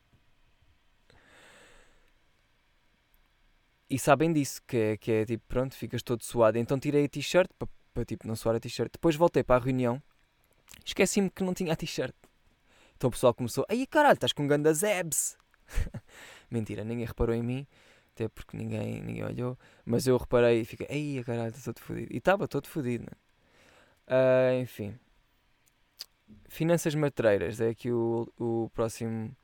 E 3.91 3.99
sabem 3.99 4.33
disso, 4.33 4.63
que 4.65 4.77
é, 4.77 4.97
que 4.97 5.11
é 5.11 5.25
tipo, 5.25 5.45
pronto, 5.49 5.75
ficas 5.75 6.01
todo 6.01 6.23
suado. 6.23 6.59
Então 6.59 6.79
tirei 6.79 7.07
a 7.07 7.09
t-shirt 7.09 7.51
para 7.93 8.05
tipo, 8.05 8.29
não 8.29 8.37
suar 8.37 8.55
a 8.55 8.61
t-shirt. 8.61 8.93
Depois 8.93 9.17
voltei 9.17 9.43
para 9.43 9.57
a 9.57 9.65
reunião. 9.65 10.01
Esqueci-me 10.85 11.29
que 11.29 11.43
não 11.43 11.53
tinha 11.53 11.73
a 11.73 11.77
t-shirt. 11.77 12.15
Então 12.97 13.09
o 13.09 13.11
pessoal 13.11 13.35
começou, 13.35 13.67
aí 13.69 13.85
caralho, 13.85 14.15
estás 14.15 14.33
com 14.33 14.47
grandes 14.47 14.85
abs. 14.85 15.37
Mentira, 16.49 16.85
ninguém 16.85 17.05
reparou 17.05 17.35
em 17.35 17.43
mim, 17.43 17.67
até 18.17 18.29
porque 18.29 18.57
ninguém, 18.57 19.03
ninguém 19.03 19.25
olhou. 19.25 19.59
Mas 19.85 20.07
eu 20.07 20.17
reparei 20.17 20.63
e 20.63 20.65
fiquei, 20.65 20.87
aí 20.91 21.23
caralho, 21.23 21.55
estou 21.55 21.75
todo 21.75 21.85
fodido. 21.85 22.13
E 22.13 22.17
estava 22.17 22.49
todo 22.49 22.67
fodido, 22.67 23.05
né? 23.05 23.17
Uh, 24.09 24.63
enfim. 24.63 24.99
Finanças 26.49 26.95
matreiras 26.95 27.61
é 27.61 27.69
aqui 27.69 27.91
o, 27.93 28.27
o 28.39 28.71
próximo 28.71 29.37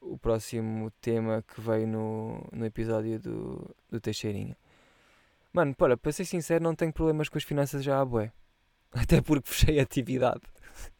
o 0.00 0.16
próximo 0.16 0.90
tema 0.92 1.44
que 1.46 1.60
veio 1.60 1.86
no, 1.86 2.48
no 2.52 2.64
episódio 2.64 3.18
do, 3.18 3.76
do 3.90 4.00
Teixeirinha. 4.00 4.56
Mano, 5.52 5.74
para, 5.74 5.96
para 5.96 6.12
ser 6.12 6.24
sincero, 6.24 6.64
não 6.64 6.74
tenho 6.74 6.92
problemas 6.92 7.28
com 7.28 7.36
as 7.36 7.44
finanças 7.44 7.84
já 7.84 8.00
à 8.00 8.04
bué. 8.04 8.32
Até 8.92 9.20
porque 9.20 9.50
fechei 9.50 9.80
a 9.80 9.82
atividade. 9.82 10.40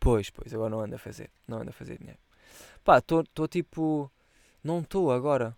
Pois, 0.00 0.28
pois, 0.28 0.52
agora 0.52 0.70
não 0.70 0.80
anda 0.80 0.96
a 0.96 0.98
fazer. 0.98 1.30
Não 1.46 1.58
anda 1.58 1.70
a 1.70 1.72
fazer 1.72 1.96
dinheiro. 1.96 2.18
Pá, 2.82 2.98
estou 2.98 3.46
tipo. 3.46 4.10
Não 4.62 4.80
estou 4.80 5.12
agora. 5.12 5.56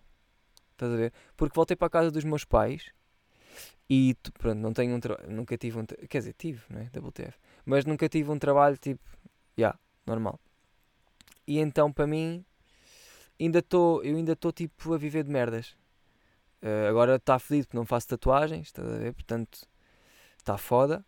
Estás 0.75 0.91
a 0.91 0.95
ver? 0.97 1.13
Porque 1.37 1.55
voltei 1.55 1.75
para 1.75 1.87
a 1.87 1.89
casa 1.89 2.11
dos 2.11 2.25
meus 2.25 2.43
pais 2.43 2.91
e 3.89 4.15
pronto, 4.37 4.59
não 4.59 4.73
tenho 4.73 4.95
um. 4.95 4.99
Nunca 5.33 5.57
tive 5.57 5.79
um. 5.79 5.85
Quer 5.85 6.19
dizer, 6.19 6.33
tive, 6.33 6.61
não 6.69 6.81
é? 6.81 6.85
WTF. 6.85 7.37
Mas 7.65 7.85
nunca 7.85 8.09
tive 8.09 8.29
um 8.29 8.37
trabalho 8.37 8.77
tipo. 8.77 9.03
Já, 9.57 9.67
yeah, 9.67 9.79
normal. 10.05 10.39
E 11.47 11.59
então 11.59 11.91
para 11.91 12.05
mim. 12.05 12.43
Ainda 13.39 13.59
estou. 13.59 14.03
Eu 14.03 14.17
ainda 14.17 14.33
estou 14.33 14.51
tipo 14.51 14.93
a 14.93 14.97
viver 14.97 15.23
de 15.23 15.31
merdas. 15.31 15.75
Uh, 16.61 16.89
agora 16.89 17.15
está 17.15 17.37
fedido 17.37 17.67
porque 17.67 17.77
não 17.77 17.85
faço 17.85 18.07
tatuagens, 18.07 18.67
estás 18.67 18.87
a 18.87 18.97
ver? 18.97 19.13
Portanto, 19.13 19.67
está 20.37 20.57
foda. 20.57 21.05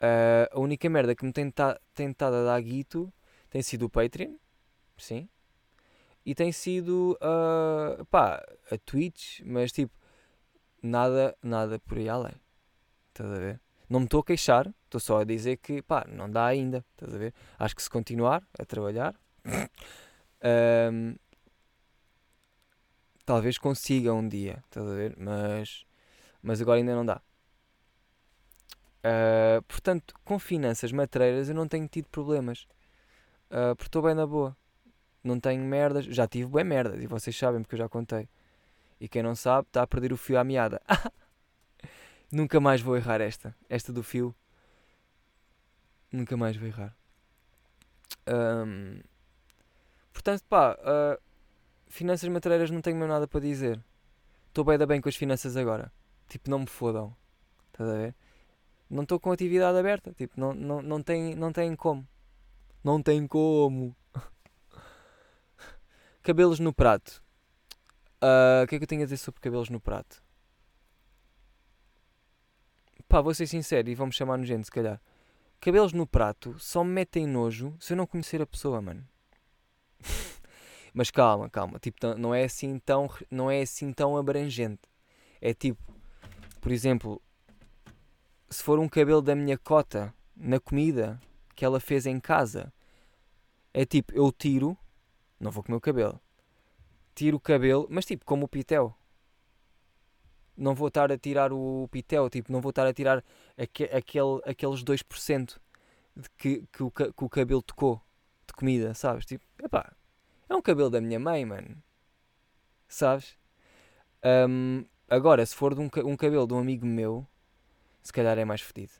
Uh, 0.00 0.50
a 0.50 0.58
única 0.58 0.88
merda 0.90 1.14
que 1.14 1.24
me 1.24 1.32
tem 1.32 1.52
tentado 1.94 2.36
a 2.36 2.44
dar 2.44 2.60
guito 2.60 3.12
tem 3.48 3.62
sido 3.62 3.86
o 3.86 3.90
Patreon, 3.90 4.34
sim. 4.96 5.28
E 6.24 6.34
tem 6.34 6.52
sido 6.52 7.18
uh, 7.20 8.04
pá, 8.06 8.44
a 8.70 8.78
Twitch, 8.78 9.40
mas 9.44 9.72
tipo, 9.72 9.92
nada, 10.82 11.36
nada 11.42 11.78
por 11.78 11.98
aí 11.98 12.08
além. 12.08 12.34
Estás 13.08 13.30
a 13.30 13.38
ver? 13.38 13.60
Não 13.88 14.00
me 14.00 14.06
estou 14.06 14.20
a 14.20 14.24
queixar, 14.24 14.72
estou 14.84 15.00
só 15.00 15.20
a 15.20 15.24
dizer 15.24 15.58
que 15.58 15.82
pá, 15.82 16.06
não 16.08 16.30
dá 16.30 16.46
ainda. 16.46 16.84
Estás 16.92 17.14
a 17.14 17.18
ver? 17.18 17.34
Acho 17.58 17.76
que 17.76 17.82
se 17.82 17.90
continuar 17.90 18.42
a 18.58 18.64
trabalhar, 18.64 19.14
um, 20.92 21.14
talvez 23.24 23.58
consiga 23.58 24.14
um 24.14 24.26
dia, 24.26 24.62
estás 24.66 24.86
a 24.86 24.94
ver? 24.94 25.14
Mas, 25.18 25.84
mas 26.42 26.60
agora 26.60 26.78
ainda 26.78 26.94
não 26.94 27.04
dá. 27.04 27.20
Uh, 29.04 29.60
portanto, 29.62 30.14
com 30.24 30.38
finanças 30.38 30.92
matreiras 30.92 31.48
eu 31.48 31.54
não 31.54 31.66
tenho 31.66 31.88
tido 31.88 32.08
problemas. 32.08 32.66
Uh, 33.50 33.74
porque 33.76 33.88
estou 33.88 34.02
bem 34.02 34.14
na 34.14 34.26
boa. 34.26 34.56
Não 35.22 35.38
tenho 35.38 35.62
merdas. 35.62 36.04
Já 36.06 36.26
tive 36.26 36.50
bem 36.50 36.64
merdas 36.64 37.02
e 37.02 37.06
vocês 37.06 37.36
sabem 37.36 37.62
porque 37.62 37.74
eu 37.74 37.78
já 37.78 37.88
contei. 37.88 38.28
E 39.00 39.08
quem 39.08 39.22
não 39.22 39.34
sabe 39.34 39.68
está 39.68 39.82
a 39.82 39.86
perder 39.86 40.12
o 40.12 40.16
fio 40.16 40.38
à 40.38 40.44
meada. 40.44 40.80
Nunca 42.30 42.60
mais 42.60 42.80
vou 42.80 42.96
errar 42.96 43.20
esta. 43.20 43.54
Esta 43.68 43.92
do 43.92 44.02
fio. 44.02 44.34
Nunca 46.10 46.36
mais 46.36 46.56
vou 46.56 46.68
errar. 46.68 46.96
Um, 48.26 49.00
portanto, 50.12 50.42
pá, 50.48 50.74
uh, 50.74 51.20
finanças 51.88 52.28
matreiras 52.28 52.70
não 52.70 52.80
tenho 52.80 52.96
mesmo 52.96 53.12
nada 53.12 53.26
para 53.26 53.40
dizer. 53.40 53.82
Estou 54.48 54.64
bem 54.64 54.78
da 54.78 54.86
bem 54.86 55.00
com 55.00 55.08
as 55.08 55.16
finanças 55.16 55.56
agora. 55.56 55.92
Tipo, 56.28 56.50
não 56.50 56.60
me 56.60 56.66
fodam. 56.66 57.14
Estás 57.72 57.88
a 57.90 57.94
ver? 57.94 58.14
Não 58.88 59.02
estou 59.02 59.18
com 59.18 59.32
atividade 59.32 59.78
aberta. 59.78 60.12
Tipo, 60.12 60.38
não, 60.38 60.52
não, 60.54 60.82
não, 60.82 61.02
tem, 61.02 61.34
não 61.34 61.52
tem 61.52 61.74
como. 61.74 62.06
Não 62.84 63.02
tem 63.02 63.26
como. 63.26 63.96
Cabelos 66.22 66.58
no 66.58 66.72
prato. 66.72 67.22
Ah, 68.20 68.60
o 68.60 68.64
uh, 68.64 68.66
que 68.68 68.76
é 68.76 68.78
que 68.78 68.84
eu 68.84 68.88
tenho 68.88 69.02
a 69.02 69.04
dizer 69.04 69.16
sobre 69.16 69.40
cabelos 69.40 69.68
no 69.68 69.80
prato? 69.80 70.22
Pá, 73.08 73.20
vou 73.20 73.34
ser 73.34 73.46
sincero 73.46 73.90
e 73.90 73.94
vamos 73.94 74.14
chamar 74.14 74.42
gente, 74.42 74.64
se 74.64 74.70
calhar. 74.70 75.00
Cabelos 75.60 75.92
no 75.92 76.06
prato 76.06 76.58
só 76.58 76.82
me 76.82 76.90
metem 76.90 77.26
nojo 77.26 77.76
se 77.78 77.92
eu 77.92 77.96
não 77.96 78.06
conhecer 78.06 78.40
a 78.40 78.46
pessoa, 78.46 78.80
mano. 78.80 79.06
Mas 80.94 81.10
calma, 81.10 81.50
calma. 81.50 81.78
Tipo, 81.78 82.14
não 82.16 82.34
é 82.34 82.44
assim 82.44 82.78
tão, 82.78 83.10
não 83.30 83.50
é 83.50 83.60
assim 83.62 83.92
tão 83.92 84.16
abrangente. 84.16 84.82
É 85.40 85.52
tipo, 85.52 85.82
por 86.60 86.72
exemplo, 86.72 87.20
se 88.48 88.62
for 88.62 88.78
um 88.78 88.88
cabelo 88.88 89.20
da 89.20 89.34
minha 89.34 89.58
cota 89.58 90.14
na 90.36 90.60
comida, 90.60 91.20
que 91.54 91.64
ela 91.64 91.80
fez 91.80 92.06
em 92.06 92.18
casa. 92.20 92.72
É 93.74 93.84
tipo, 93.84 94.12
eu 94.14 94.30
tiro, 94.32 94.76
não 95.42 95.50
vou 95.50 95.62
comer 95.62 95.76
o 95.76 95.80
cabelo, 95.80 96.20
tiro 97.14 97.36
o 97.36 97.40
cabelo, 97.40 97.86
mas 97.90 98.06
tipo, 98.06 98.24
como 98.24 98.46
o 98.46 98.48
pitel. 98.48 98.96
Não 100.56 100.74
vou 100.74 100.88
estar 100.88 101.10
a 101.10 101.18
tirar 101.18 101.52
o 101.52 101.88
pitel, 101.90 102.28
tipo, 102.30 102.52
não 102.52 102.60
vou 102.60 102.70
estar 102.70 102.86
a 102.86 102.92
tirar 102.92 103.24
aqu 103.56 103.84
aquele, 103.84 104.40
aqueles 104.44 104.84
2% 104.84 105.58
de 106.14 106.28
que, 106.36 106.64
que, 106.72 106.82
o, 106.82 106.90
que 106.90 107.24
o 107.24 107.28
cabelo 107.28 107.62
tocou 107.62 108.00
de 108.46 108.52
comida, 108.52 108.94
sabes? 108.94 109.24
Tipo, 109.24 109.44
epá, 109.62 109.92
é 110.48 110.54
um 110.54 110.62
cabelo 110.62 110.90
da 110.90 111.00
minha 111.00 111.18
mãe, 111.18 111.44
mano. 111.44 111.82
Sabes? 112.86 113.36
Um, 114.22 114.84
agora, 115.08 115.44
se 115.44 115.56
for 115.56 115.74
de 115.74 115.80
um, 115.80 115.90
um 116.04 116.16
cabelo 116.16 116.46
de 116.46 116.54
um 116.54 116.58
amigo 116.58 116.86
meu, 116.86 117.26
se 118.02 118.12
calhar 118.12 118.38
é 118.38 118.44
mais 118.44 118.60
fedido. 118.60 118.92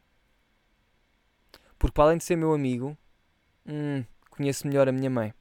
Porque 1.78 1.92
para 1.92 2.04
além 2.04 2.18
de 2.18 2.24
ser 2.24 2.36
meu 2.36 2.54
amigo, 2.54 2.96
hum, 3.66 4.04
conheço 4.30 4.66
melhor 4.66 4.88
a 4.88 4.92
minha 4.92 5.10
mãe. 5.10 5.34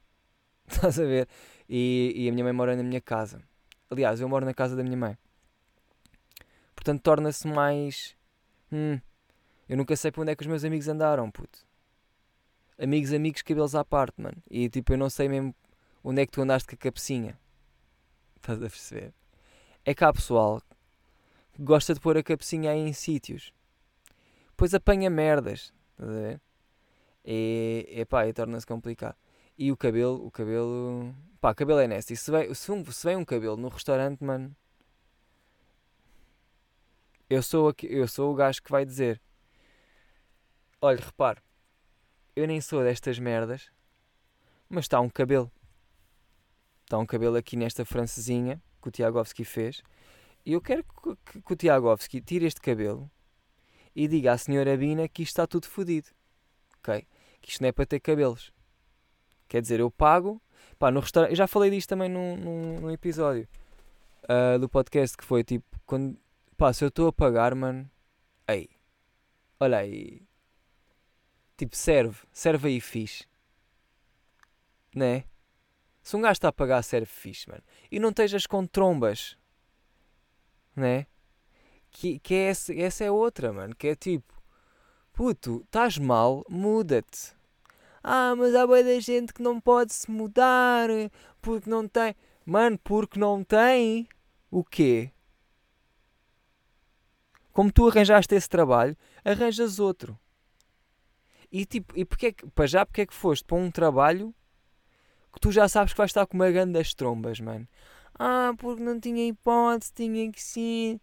Estás 0.68 0.98
a 0.98 1.04
ver? 1.04 1.28
E, 1.68 2.12
e, 2.16 2.28
a 2.28 2.32
minha 2.32 2.44
mãe 2.44 2.52
mora 2.52 2.76
na 2.76 2.82
minha 2.82 3.00
casa. 3.00 3.42
Aliás, 3.90 4.20
eu 4.20 4.28
moro 4.28 4.44
na 4.44 4.54
casa 4.54 4.76
da 4.76 4.82
minha 4.82 4.96
mãe. 4.96 5.16
Portanto, 6.74 7.02
torna-se 7.02 7.46
mais. 7.46 8.16
Hum, 8.70 8.98
eu 9.68 9.76
nunca 9.76 9.94
sei 9.96 10.10
para 10.10 10.22
onde 10.22 10.32
é 10.32 10.36
que 10.36 10.42
os 10.42 10.46
meus 10.46 10.64
amigos 10.64 10.88
andaram, 10.88 11.30
puto. 11.30 11.66
Amigos, 12.78 13.12
amigos, 13.12 13.42
cabelos 13.42 13.74
à 13.74 13.84
parte, 13.84 14.20
mano. 14.20 14.36
E 14.50 14.68
tipo, 14.68 14.92
eu 14.92 14.98
não 14.98 15.08
sei 15.08 15.28
mesmo 15.28 15.54
onde 16.02 16.22
é 16.22 16.26
que 16.26 16.32
tu 16.32 16.42
andaste 16.42 16.68
com 16.68 16.74
a 16.74 16.78
cabecinha. 16.78 17.38
Estás 18.36 18.58
a 18.58 18.68
perceber? 18.68 19.14
É 19.84 19.92
há 19.98 20.12
pessoal 20.12 20.60
que 21.52 21.62
gosta 21.62 21.94
de 21.94 22.00
pôr 22.00 22.16
a 22.16 22.22
cabecinha 22.22 22.70
aí 22.70 22.80
em 22.80 22.92
sítios. 22.92 23.52
Depois 24.48 24.74
apanha 24.74 25.08
merdas. 25.08 25.72
Estás 25.92 26.10
a 26.10 26.12
ver? 26.12 26.40
E, 27.24 27.86
e 27.88 28.04
pá, 28.04 28.26
e 28.26 28.32
torna-se 28.32 28.66
complicado. 28.66 29.16
E 29.56 29.70
o 29.70 29.76
cabelo, 29.76 30.26
o 30.26 30.30
cabelo. 30.30 31.14
Pá, 31.40 31.54
cabelo 31.54 31.80
é 31.80 31.86
nessa. 31.86 32.12
E 32.12 32.16
se 32.16 32.30
vem, 32.30 32.52
se, 32.54 32.70
um, 32.72 32.84
se 32.90 33.06
vem 33.06 33.16
um 33.16 33.24
cabelo 33.24 33.56
no 33.56 33.68
restaurante, 33.68 34.22
mano. 34.22 34.54
Eu 37.28 37.42
sou, 37.42 37.74
eu 37.82 38.06
sou 38.08 38.32
o 38.32 38.34
gajo 38.34 38.62
que 38.62 38.70
vai 38.70 38.84
dizer: 38.84 39.20
Olha, 40.80 41.00
repare, 41.00 41.40
eu 42.34 42.46
nem 42.46 42.60
sou 42.60 42.82
destas 42.82 43.18
merdas, 43.18 43.70
mas 44.68 44.84
está 44.84 45.00
um 45.00 45.08
cabelo. 45.08 45.50
Está 46.84 46.98
um 46.98 47.06
cabelo 47.06 47.36
aqui 47.36 47.56
nesta 47.56 47.84
francesinha 47.84 48.60
que 48.82 48.88
o 48.88 48.90
Tiagovski 48.90 49.44
fez. 49.44 49.82
E 50.44 50.52
eu 50.52 50.60
quero 50.60 50.84
que, 50.84 51.16
que, 51.24 51.42
que 51.42 51.52
o 51.52 51.56
Tiagovski 51.56 52.20
tire 52.20 52.46
este 52.46 52.60
cabelo 52.60 53.10
e 53.94 54.08
diga 54.08 54.32
à 54.32 54.38
senhora 54.38 54.76
Bina 54.76 55.08
que 55.08 55.22
isto 55.22 55.32
está 55.32 55.46
tudo 55.46 55.68
fodido. 55.68 56.08
Ok? 56.78 57.06
Que 57.40 57.50
isto 57.50 57.60
não 57.60 57.68
é 57.68 57.72
para 57.72 57.86
ter 57.86 58.00
cabelos. 58.00 58.52
Quer 59.52 59.60
dizer, 59.60 59.80
eu 59.80 59.90
pago. 59.90 60.40
Pá, 60.78 60.90
no 60.90 60.98
restaurante. 60.98 61.32
Eu 61.32 61.36
já 61.36 61.46
falei 61.46 61.68
disto 61.68 61.90
também 61.90 62.08
num, 62.08 62.38
num, 62.38 62.80
num 62.80 62.90
episódio 62.90 63.46
uh, 64.24 64.58
do 64.58 64.66
podcast 64.66 65.14
que 65.14 65.22
foi 65.22 65.44
tipo. 65.44 65.78
Quando, 65.84 66.16
pá, 66.56 66.72
se 66.72 66.82
eu 66.82 66.88
estou 66.88 67.08
a 67.08 67.12
pagar, 67.12 67.54
mano. 67.54 67.86
Ei. 68.48 68.70
Olha 69.60 69.76
aí. 69.76 70.22
Tipo, 71.54 71.76
serve. 71.76 72.20
Serve 72.32 72.68
aí 72.68 72.80
fixe. 72.80 73.26
Né? 74.96 75.24
Se 76.02 76.16
um 76.16 76.22
gajo 76.22 76.32
está 76.32 76.48
a 76.48 76.52
pagar, 76.52 76.82
serve 76.82 77.04
fixe, 77.04 77.46
mano. 77.46 77.62
E 77.90 78.00
não 78.00 78.08
estejas 78.08 78.46
com 78.46 78.66
trombas. 78.66 79.36
Né? 80.74 81.06
Que, 81.90 82.18
que 82.20 82.32
é 82.32 82.44
essa, 82.44 82.74
essa 82.74 83.04
é 83.04 83.10
outra, 83.10 83.52
mano. 83.52 83.76
Que 83.76 83.88
é 83.88 83.94
tipo, 83.94 84.32
puto, 85.12 85.60
estás 85.66 85.98
mal, 85.98 86.42
muda-te. 86.48 87.41
Ah, 88.02 88.34
mas 88.36 88.54
há 88.54 88.66
boa 88.66 88.82
da 88.82 88.98
gente 88.98 89.32
que 89.32 89.42
não 89.42 89.60
pode 89.60 89.92
se 89.92 90.10
mudar 90.10 90.88
porque 91.40 91.70
não 91.70 91.86
tem. 91.86 92.14
Mano, 92.44 92.78
porque 92.82 93.18
não 93.18 93.44
tem 93.44 94.08
o 94.50 94.64
quê? 94.64 95.12
Como 97.52 97.70
tu 97.70 97.88
arranjaste 97.88 98.34
esse 98.34 98.48
trabalho, 98.48 98.96
arranjas 99.24 99.78
outro. 99.78 100.18
E 101.50 101.66
tipo, 101.66 101.92
e 101.96 102.04
porque 102.04 102.26
é 102.26 102.32
que, 102.32 102.46
para 102.48 102.66
já, 102.66 102.84
porque 102.84 103.02
é 103.02 103.06
que 103.06 103.14
foste 103.14 103.44
para 103.44 103.58
um 103.58 103.70
trabalho 103.70 104.34
que 105.32 105.40
tu 105.40 105.52
já 105.52 105.68
sabes 105.68 105.92
que 105.92 105.98
vais 105.98 106.10
estar 106.10 106.26
com 106.26 106.34
uma 106.36 106.50
grande 106.50 106.72
das 106.72 106.94
trombas, 106.94 107.38
mano? 107.40 107.68
Ah, 108.18 108.52
porque 108.58 108.82
não 108.82 108.98
tinha 108.98 109.28
hipótese, 109.28 109.92
tinha 109.92 110.30
que 110.30 110.42
sim. 110.42 111.00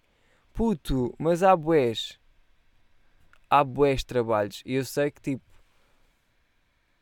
Puto, 0.54 1.14
mas 1.18 1.44
há 1.44 1.56
bués. 1.56 2.20
Há 3.50 3.64
bués 3.64 4.04
trabalhos. 4.04 4.62
E 4.66 4.74
eu 4.74 4.86
sei 4.86 5.10
que, 5.10 5.22
tipo, 5.22 5.44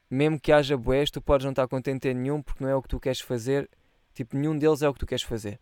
mesmo 0.10 0.40
que 0.40 0.52
haja 0.52 0.78
bués, 0.78 1.12
tu 1.12 1.22
podes 1.22 1.46
não 1.46 1.52
estar 1.52 1.68
contente 1.68 2.08
em 2.08 2.14
nenhum 2.14 2.42
porque 2.42 2.64
não 2.64 2.70
é 2.70 2.76
o 2.76 2.82
que 2.82 2.88
tu 2.88 3.00
queres 3.00 3.20
fazer. 3.20 3.70
Tipo, 4.14 4.36
nenhum 4.38 4.58
deles 4.58 4.82
é 4.82 4.90
o 4.90 4.94
que 4.94 5.00
tu 5.00 5.06
queres 5.06 5.24
fazer. 5.24 5.60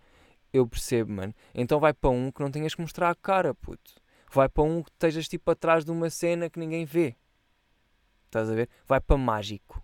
Eu 0.53 0.67
percebo, 0.67 1.11
mano. 1.11 1.33
Então 1.53 1.79
vai 1.79 1.93
para 1.93 2.09
um 2.09 2.31
que 2.31 2.41
não 2.41 2.51
tenhas 2.51 2.73
que 2.73 2.81
mostrar 2.81 3.09
a 3.09 3.15
cara, 3.15 3.53
puto. 3.53 3.95
Vai 4.31 4.47
para 4.47 4.63
um 4.63 4.81
que 4.81 4.89
estejas 4.89 5.27
tipo 5.27 5.49
atrás 5.51 5.83
de 5.83 5.91
uma 5.91 6.09
cena 6.09 6.49
que 6.49 6.59
ninguém 6.59 6.85
vê. 6.85 7.15
Estás 8.25 8.49
a 8.49 8.53
ver? 8.53 8.69
Vai 8.85 9.01
para 9.01 9.17
mágico. 9.17 9.81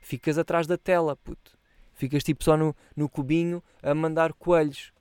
Ficas 0.00 0.38
atrás 0.38 0.66
da 0.66 0.76
tela, 0.76 1.16
puto. 1.16 1.58
Ficas 1.92 2.22
tipo 2.22 2.44
só 2.44 2.56
no, 2.56 2.74
no 2.94 3.08
cubinho 3.08 3.62
a 3.82 3.94
mandar 3.94 4.32
coelhos 4.32 4.92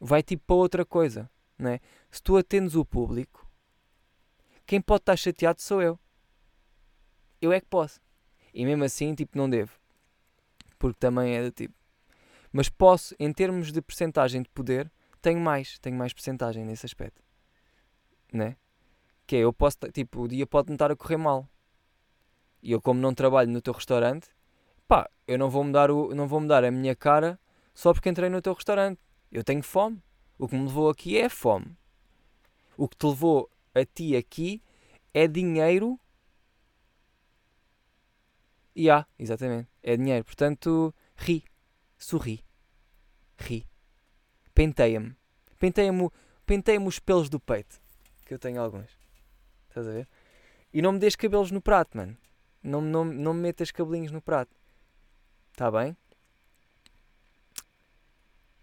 vai 0.00 0.22
tipo 0.22 0.44
para 0.46 0.56
outra 0.56 0.84
coisa, 0.84 1.30
não 1.58 1.70
é? 1.70 1.80
Se 2.10 2.22
tu 2.22 2.36
atendes 2.36 2.74
o 2.74 2.84
público, 2.84 3.48
quem 4.66 4.80
pode 4.80 5.02
estar 5.02 5.16
chateado 5.16 5.60
sou 5.60 5.82
eu. 5.82 5.98
Eu 7.40 7.52
é 7.52 7.60
que 7.60 7.66
posso. 7.66 8.00
E 8.52 8.64
mesmo 8.64 8.84
assim, 8.84 9.14
tipo, 9.14 9.36
não 9.36 9.48
devo. 9.48 9.72
Porque 10.78 10.98
também 10.98 11.36
é 11.36 11.42
do 11.42 11.50
tipo. 11.50 11.74
Mas 12.52 12.68
posso, 12.68 13.14
em 13.18 13.32
termos 13.32 13.70
de 13.70 13.82
percentagem 13.82 14.42
de 14.42 14.48
poder, 14.48 14.90
tenho 15.20 15.40
mais, 15.40 15.78
tenho 15.78 15.96
mais 15.96 16.12
percentagem 16.12 16.64
nesse 16.64 16.86
aspecto. 16.86 17.22
Né? 18.32 18.56
Que 19.26 19.36
é, 19.36 19.38
eu 19.40 19.52
posso, 19.52 19.76
tipo, 19.92 20.22
o 20.22 20.28
dia 20.28 20.46
pode 20.46 20.68
me 20.70 20.74
estar 20.74 20.90
a 20.90 20.96
correr 20.96 21.16
mal. 21.16 21.48
E 22.62 22.72
eu, 22.72 22.80
como 22.80 23.00
não 23.00 23.14
trabalho 23.14 23.50
no 23.50 23.60
teu 23.60 23.72
restaurante, 23.72 24.28
pá, 24.88 25.10
eu 25.26 25.38
não 25.38 25.50
vou 25.50 25.64
mudar, 25.64 25.90
o, 25.90 26.14
não 26.14 26.26
vou 26.26 26.40
mudar 26.40 26.64
a 26.64 26.70
minha 26.70 26.94
cara 26.94 27.38
só 27.74 27.92
porque 27.92 28.08
entrei 28.08 28.30
no 28.30 28.40
teu 28.40 28.54
restaurante. 28.54 29.00
Eu 29.30 29.44
tenho 29.44 29.62
fome. 29.62 30.02
O 30.38 30.48
que 30.48 30.56
me 30.56 30.64
levou 30.64 30.88
aqui 30.88 31.18
é 31.18 31.28
fome. 31.28 31.76
O 32.76 32.88
que 32.88 32.96
te 32.96 33.06
levou 33.06 33.50
a 33.74 33.84
ti 33.84 34.16
aqui 34.16 34.62
é 35.12 35.28
dinheiro. 35.28 36.00
E 38.76 38.82
yeah, 38.82 39.08
exatamente. 39.18 39.70
É 39.82 39.96
dinheiro. 39.96 40.22
Portanto, 40.24 40.94
ri. 41.16 41.42
Sorri. 41.96 42.44
Ri. 43.38 43.66
Penteia-me. 44.54 45.16
Penteia-me 45.58 46.10
penteia 46.44 46.78
os 46.80 46.98
pelos 46.98 47.30
do 47.30 47.40
peito. 47.40 47.80
Que 48.26 48.34
eu 48.34 48.38
tenho 48.38 48.60
alguns. 48.60 48.90
Estás 49.70 49.88
a 49.88 49.92
ver? 49.92 50.06
E 50.74 50.82
não 50.82 50.92
me 50.92 50.98
des 50.98 51.16
cabelos 51.16 51.50
no 51.50 51.62
prato, 51.62 51.96
mano. 51.96 52.14
Não, 52.62 52.82
não, 52.82 53.02
não 53.04 53.32
me 53.32 53.40
metas 53.40 53.70
cabelinhos 53.70 54.12
no 54.12 54.20
prato. 54.20 54.54
Está 55.52 55.70
bem? 55.70 55.96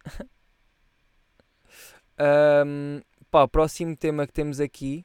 um, 2.67 3.01
pá, 3.31 3.47
próximo 3.47 3.97
tema 3.97 4.27
que 4.27 4.33
temos 4.33 4.59
aqui 4.59 5.03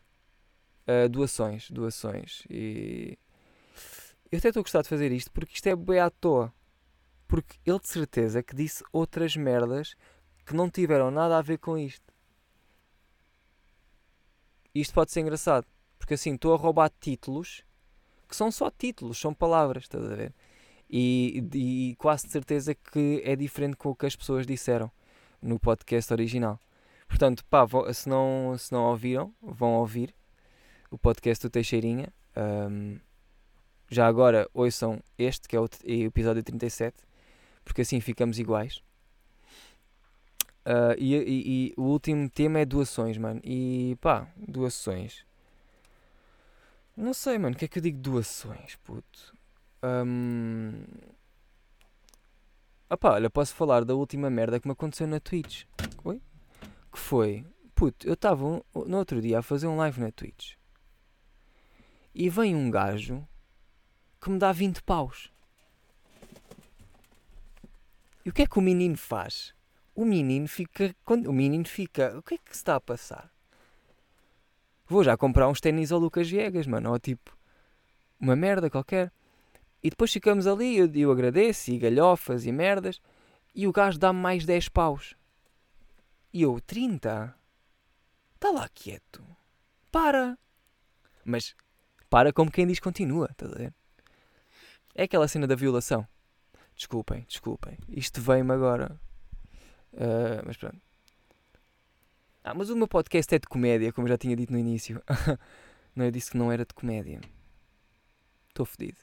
uh, 0.87 1.09
doações. 1.09 1.71
Doações. 1.71 2.45
E 2.51 3.19
eu 4.31 4.39
até 4.39 4.49
estou 4.49 4.61
a 4.61 4.65
gostar 4.65 4.83
de 4.83 4.89
fazer 4.89 5.13
isto 5.13 5.31
porque 5.33 5.55
isto 5.55 5.67
é 5.67 5.77
bem 5.77 5.99
à 6.01 6.11
toa. 6.11 6.53
Porque 7.27 7.59
ele 7.67 7.79
de 7.79 7.89
certeza 7.89 8.43
que 8.43 8.57
disse 8.57 8.83
outras 8.93 9.37
merdas 9.37 9.95
que 10.47 10.55
não 10.55 10.71
tiveram 10.71 11.11
nada 11.11 11.37
a 11.37 11.43
ver 11.43 11.59
com 11.59 11.77
isto. 11.77 12.13
Isto 14.75 14.95
pode 14.95 15.13
ser 15.13 15.21
engraçado. 15.21 15.67
Porque 15.99 16.15
assim, 16.15 16.35
estou 16.35 16.55
a 16.55 16.57
roubar 16.57 16.91
títulos 17.01 17.65
que 18.29 18.37
são 18.37 18.51
só 18.51 18.71
títulos, 18.71 19.19
são 19.19 19.33
palavras, 19.33 19.85
estás 19.85 20.05
a 20.05 20.15
ver? 20.15 20.35
E, 20.89 21.43
e 21.55 21.97
quase 21.97 22.27
de 22.27 22.33
certeza 22.33 22.75
que 22.75 23.23
é 23.25 23.35
diferente 23.35 23.77
com 23.77 23.91
o 23.91 23.97
que 23.97 24.07
as 24.07 24.15
pessoas 24.15 24.47
disseram 24.47 24.91
no 25.41 25.59
podcast 25.59 26.13
original. 26.13 26.61
Portanto, 27.09 27.45
pá, 27.47 27.67
se 27.93 28.09
não, 28.09 28.55
se 28.59 28.71
não 28.71 28.85
ouviram, 28.85 29.35
vão 29.41 29.75
ouvir 29.75 30.15
o 30.91 30.99
podcast 30.99 31.47
do 31.47 31.51
Teixeirinha. 31.51 32.13
Um, 32.37 32.99
já 33.89 34.07
agora 34.07 34.49
ouçam 34.53 35.03
este, 35.19 35.49
que 35.49 35.57
é 35.57 35.61
o, 35.61 35.69
episódio 35.85 36.43
37, 36.43 36.97
porque 37.65 37.83
assim 37.83 38.01
ficamos 38.01 38.39
iguais. 38.39 38.83
Uh, 40.67 40.93
e, 40.99 41.15
e, 41.15 41.71
e, 41.71 41.75
o 41.79 41.85
último 41.85 42.29
tema 42.29 42.59
é 42.59 42.67
doações, 42.67 43.17
mano. 43.17 43.41
E 43.43 43.97
pá, 44.01 44.29
doações. 44.37 45.25
Não 46.95 47.15
sei, 47.15 47.39
mano. 47.39 47.55
O 47.55 47.59
que 47.59 47.65
é 47.65 47.69
que 47.69 47.79
eu 47.79 47.83
digo 47.83 47.99
doações, 47.99 48.77
puto? 48.85 49.35
Um... 49.83 50.85
Opá, 52.91 53.13
olha, 53.13 53.31
posso 53.31 53.55
falar 53.55 53.85
da 53.85 53.95
última 53.95 54.29
merda 54.29 54.61
que 54.61 54.67
me 54.67 54.73
aconteceu 54.73 55.07
na 55.07 55.21
Twitch. 55.21 55.65
Oi? 56.05 56.21
Que 56.93 56.99
foi? 56.99 57.47
Puto, 57.75 58.07
eu 58.07 58.15
estava 58.15 58.45
no 58.75 58.99
outro 58.99 59.23
dia 59.23 59.39
a 59.39 59.43
fazer 59.43 59.67
um 59.67 59.77
live 59.77 60.01
na 60.01 60.11
Twitch. 60.11 60.55
E 62.15 62.29
vem 62.29 62.55
um 62.55 62.71
gajo 62.71 63.27
que 64.21 64.31
me 64.31 64.39
dá 64.39 64.53
20 64.53 64.83
paus. 64.83 65.33
E 68.25 68.31
o 68.31 68.33
que 68.33 68.43
é 68.43 68.47
que 68.47 68.59
o 68.59 68.63
menino 68.63 68.97
faz? 68.97 69.55
O 69.95 70.05
menino 70.05 70.47
fica. 70.47 70.95
Quando 71.05 71.29
o 71.29 71.33
menino 71.33 71.65
fica. 71.67 72.17
O 72.19 72.23
que 72.23 72.35
é 72.35 72.39
que 72.39 72.51
se 72.51 72.57
está 72.57 72.77
a 72.77 72.81
passar? 72.81 73.31
Vou 74.87 75.03
já 75.03 75.17
comprar 75.17 75.49
uns 75.49 75.61
ténis 75.61 75.93
ao 75.93 75.99
Lucas 75.99 76.29
Viegas, 76.29 76.67
mano. 76.67 76.91
Ou 76.91 76.99
tipo. 76.99 77.37
Uma 78.21 78.37
merda 78.37 78.69
qualquer. 78.69 79.13
E 79.83 79.91
depois 79.91 80.13
ficamos 80.13 80.47
ali, 80.47 80.77
eu, 80.77 80.93
eu 80.93 81.13
agradeço, 81.13 81.71
e 81.71 81.79
galhofas 81.79 82.45
e 82.47 82.53
merdas. 82.53 83.01
E 83.55 83.67
o 83.67 83.73
gajo 83.73 83.99
dá-me 83.99 84.21
mais 84.21 84.45
10 84.45 84.69
paus. 84.69 85.15
E 86.33 86.43
eu, 86.43 86.61
30? 86.61 87.35
Está 88.35 88.51
lá 88.51 88.69
quieto. 88.69 89.25
Para. 89.91 90.37
Mas 91.25 91.55
para 92.11 92.33
como 92.33 92.51
quem 92.51 92.67
diz 92.67 92.81
continua, 92.81 93.29
estás 93.31 93.53
a 93.53 93.57
ver? 93.57 93.75
É 94.99 95.05
aquela 95.05 95.29
cena 95.29 95.47
da 95.47 95.55
violação. 95.55 96.05
Desculpem, 96.75 97.25
desculpem. 97.29 97.79
Isto 97.89 98.21
veio-me 98.21 98.53
agora. 98.53 99.01
Uh, 99.93 100.43
mas 100.45 100.57
pronto. 100.57 100.81
Ah, 102.43 102.53
mas 102.53 102.69
o 102.69 102.75
meu 102.75 102.89
podcast 102.89 103.33
é 103.33 103.39
de 103.39 103.47
comédia, 103.47 103.93
como 103.93 104.09
eu 104.09 104.11
já 104.11 104.19
tinha 104.19 104.35
dito 104.35 104.53
no 104.53 104.59
início. 104.59 105.01
não, 105.95 106.07
eu 106.07 106.11
disse 106.11 106.33
que 106.33 106.37
não 106.37 106.51
era 106.51 106.65
de 106.65 106.75
comédia. 106.75 107.21
Estou 108.49 108.67
fedido. 108.67 108.99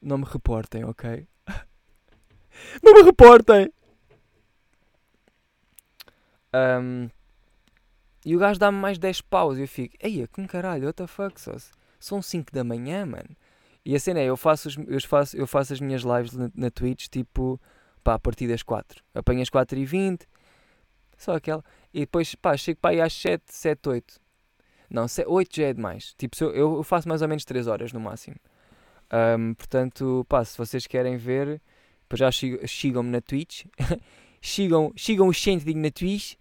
Não 0.00 0.16
me 0.16 0.24
reportem, 0.24 0.82
ok? 0.86 1.28
não 2.82 2.94
me 2.94 3.02
reportem! 3.02 3.70
Um, 6.54 7.10
e 8.24 8.34
o 8.34 8.38
gajo 8.38 8.58
dá-me 8.58 8.78
mais 8.78 8.96
10 8.96 9.20
paus 9.20 9.58
e 9.58 9.60
eu 9.60 9.68
fico, 9.68 9.94
eia, 10.00 10.26
com 10.26 10.46
caralho, 10.46 10.86
what 10.86 10.96
the 10.96 11.06
fuck, 11.06 11.38
só 11.38 11.52
são 12.00 12.22
5 12.22 12.50
da 12.50 12.64
manhã, 12.64 13.04
mano. 13.04 13.36
E 13.84 13.96
a 13.96 14.00
cena 14.00 14.20
é, 14.20 14.24
eu 14.24 14.36
faço, 14.36 14.68
eu 14.86 15.00
faço, 15.00 15.36
eu 15.36 15.46
faço 15.46 15.72
as 15.72 15.80
minhas 15.80 16.02
lives 16.02 16.32
na, 16.32 16.50
na 16.54 16.70
Twitch, 16.70 17.08
tipo, 17.08 17.60
pá, 18.04 18.14
a 18.14 18.18
partir 18.18 18.46
das 18.46 18.62
4. 18.62 19.02
Apanho 19.14 19.42
as 19.42 19.50
4 19.50 19.78
e 19.78 19.84
20, 19.84 20.26
só 21.18 21.36
aquela. 21.36 21.64
E 21.92 22.00
depois, 22.00 22.34
pá, 22.34 22.56
chego 22.56 22.80
para 22.80 22.90
aí 22.90 23.00
às 23.00 23.12
7, 23.12 23.42
7, 23.46 23.88
8. 23.88 24.20
Não, 24.88 25.06
8 25.26 25.56
já 25.56 25.64
é 25.64 25.72
demais. 25.72 26.14
Tipo, 26.16 26.36
eu, 26.44 26.76
eu 26.76 26.82
faço 26.82 27.08
mais 27.08 27.22
ou 27.22 27.28
menos 27.28 27.44
3 27.44 27.66
horas 27.66 27.92
no 27.92 28.00
máximo. 28.00 28.36
Um, 29.12 29.54
portanto, 29.54 30.24
pá, 30.28 30.44
se 30.44 30.56
vocês 30.56 30.86
querem 30.86 31.16
ver, 31.16 31.60
depois 32.02 32.18
já 32.20 32.30
sigam-me 32.66 33.10
na 33.10 33.20
Twitch. 33.20 33.64
sigam, 34.40 34.92
sigam 34.96 35.28
o 35.28 35.32
Shentig 35.32 35.74
na 35.74 35.90
Twitch. 35.90 36.34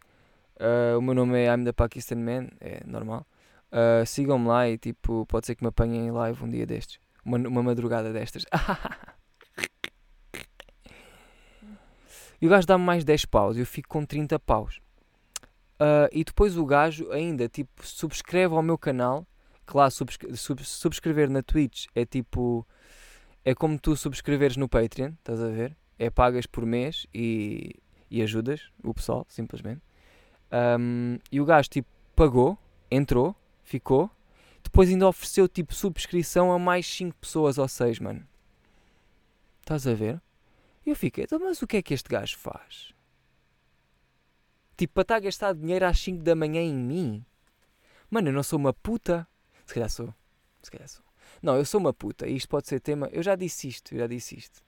Uh, 0.57 0.97
o 0.97 1.01
meu 1.01 1.15
nome 1.15 1.39
é 1.39 1.53
I'm 1.53 1.63
the 1.63 1.71
Pakistan 1.71 2.17
Man, 2.17 2.49
é 2.59 2.81
normal. 2.85 3.25
Uh, 3.71 4.05
sigam-me 4.05 4.47
lá 4.47 4.69
e 4.69 4.77
tipo, 4.77 5.25
pode 5.25 5.47
ser 5.47 5.55
que 5.55 5.63
me 5.63 5.69
apanhem 5.69 6.07
em 6.07 6.11
live 6.11 6.43
um 6.43 6.49
dia 6.49 6.65
destes. 6.65 6.99
Uma, 7.23 7.37
uma 7.37 7.63
madrugada 7.63 8.11
destas. 8.11 8.45
e 12.41 12.47
o 12.47 12.49
gajo 12.49 12.65
dá-me 12.67 12.83
mais 12.83 13.03
10 13.03 13.25
paus 13.25 13.57
eu 13.57 13.65
fico 13.65 13.89
com 13.89 14.05
30 14.05 14.39
paus. 14.39 14.79
Uh, 15.81 16.07
e 16.11 16.23
depois 16.23 16.57
o 16.57 16.65
gajo 16.65 17.11
ainda 17.11 17.49
tipo 17.49 17.85
subscreve 17.85 18.53
ao 18.53 18.61
meu 18.61 18.77
canal. 18.77 19.25
Claro, 19.65 19.89
subscre 19.89 20.37
sub 20.37 20.63
subscrever 20.63 21.29
na 21.29 21.41
Twitch 21.41 21.87
é 21.95 22.05
tipo. 22.05 22.67
É 23.43 23.55
como 23.55 23.79
tu 23.79 23.95
subscreveres 23.95 24.55
no 24.57 24.69
Patreon, 24.69 25.13
estás 25.13 25.41
a 25.41 25.47
ver? 25.47 25.75
É 25.97 26.11
pagas 26.11 26.45
por 26.45 26.63
mês 26.63 27.07
e, 27.11 27.73
e 28.11 28.21
ajudas 28.21 28.69
o 28.83 28.93
pessoal, 28.93 29.25
simplesmente. 29.27 29.81
Um, 30.51 31.17
e 31.31 31.41
o 31.41 31.45
gajo 31.45 31.67
tipo 31.69 31.87
pagou, 32.15 32.55
entrou, 32.91 33.35
ficou 33.63 34.11
depois 34.63 34.89
ainda 34.89 35.07
ofereceu 35.07 35.47
tipo 35.47 35.73
subscrição 35.73 36.51
a 36.51 36.59
mais 36.59 36.85
5 36.87 37.15
pessoas 37.17 37.57
ou 37.57 37.67
6, 37.67 37.99
mano. 37.99 38.27
Estás 39.61 39.87
a 39.87 39.93
ver? 39.93 40.21
Eu 40.85 40.95
fiquei, 40.95 41.23
então, 41.23 41.39
mas 41.39 41.61
o 41.61 41.67
que 41.67 41.77
é 41.77 41.81
que 41.81 41.93
este 41.93 42.09
gajo 42.09 42.37
faz? 42.37 42.93
Tipo, 44.75 44.95
para 44.95 45.01
estar 45.03 45.15
a 45.15 45.19
gastar 45.19 45.53
dinheiro 45.53 45.85
às 45.85 45.99
5 45.99 46.23
da 46.23 46.35
manhã 46.35 46.61
em 46.61 46.73
mim? 46.73 47.25
Mano, 48.09 48.29
eu 48.29 48.33
não 48.33 48.43
sou 48.43 48.57
uma 48.57 48.73
puta. 48.73 49.27
Se 49.65 49.73
calhar 49.73 49.89
sou. 49.89 50.13
Se 50.61 50.71
calhar 50.71 50.87
sou. 50.87 51.03
Não, 51.41 51.55
eu 51.55 51.63
sou 51.63 51.79
uma 51.79 51.93
puta. 51.93 52.27
E 52.27 52.35
isto 52.35 52.49
pode 52.49 52.67
ser 52.67 52.79
tema. 52.79 53.07
Eu 53.11 53.21
já 53.21 53.35
disse 53.35 53.67
isto, 53.67 53.93
eu 53.93 53.99
já 53.99 54.07
disse 54.07 54.35
isto. 54.35 54.61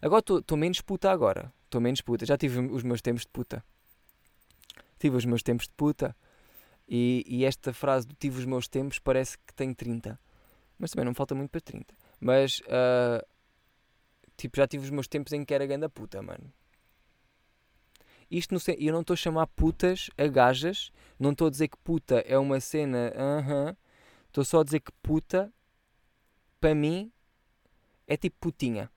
Agora 0.00 0.20
estou 0.20 0.56
menos 0.56 0.80
puta 0.80 1.10
agora. 1.10 1.52
Estou 1.66 1.80
menos 1.80 2.00
puta. 2.00 2.24
Já 2.24 2.36
tive 2.36 2.58
os 2.58 2.82
meus 2.82 3.02
tempos 3.02 3.22
de 3.22 3.28
puta. 3.28 3.64
Tive 4.98 5.16
os 5.16 5.24
meus 5.24 5.42
tempos 5.42 5.66
de 5.66 5.74
puta. 5.74 6.16
E, 6.88 7.24
e, 7.26 7.44
esta 7.44 7.72
frase 7.72 8.06
do 8.06 8.14
tive 8.14 8.38
os 8.38 8.44
meus 8.44 8.68
tempos 8.68 8.98
parece 8.98 9.38
que 9.38 9.54
tenho 9.54 9.74
30. 9.74 10.18
Mas 10.78 10.90
também 10.90 11.06
não 11.06 11.14
falta 11.14 11.34
muito 11.34 11.50
para 11.50 11.60
30. 11.60 11.94
Mas, 12.20 12.60
uh, 12.60 13.24
tipo, 14.36 14.56
já 14.56 14.66
tive 14.66 14.84
os 14.84 14.90
meus 14.90 15.08
tempos 15.08 15.32
em 15.32 15.44
que 15.44 15.54
era 15.54 15.66
ganda 15.66 15.88
puta, 15.88 16.20
mano. 16.20 16.52
Isto 18.30 18.52
não 18.52 18.58
sei, 18.58 18.76
eu 18.78 18.92
não 18.92 19.00
estou 19.00 19.14
a 19.14 19.16
chamar 19.16 19.46
putas 19.46 20.10
a 20.18 20.26
gajas. 20.26 20.90
Não 21.18 21.30
estou 21.32 21.46
a 21.46 21.50
dizer 21.50 21.68
que 21.68 21.78
puta 21.78 22.22
é 22.26 22.38
uma 22.38 22.60
cena, 22.60 23.12
aham. 23.16 23.70
Uh 23.70 23.76
estou 24.28 24.42
-huh. 24.42 24.46
só 24.46 24.60
a 24.60 24.64
dizer 24.64 24.80
que 24.80 24.92
puta, 25.02 25.52
para 26.60 26.74
mim, 26.74 27.12
é 28.06 28.16
tipo 28.16 28.36
putinha. 28.40 28.90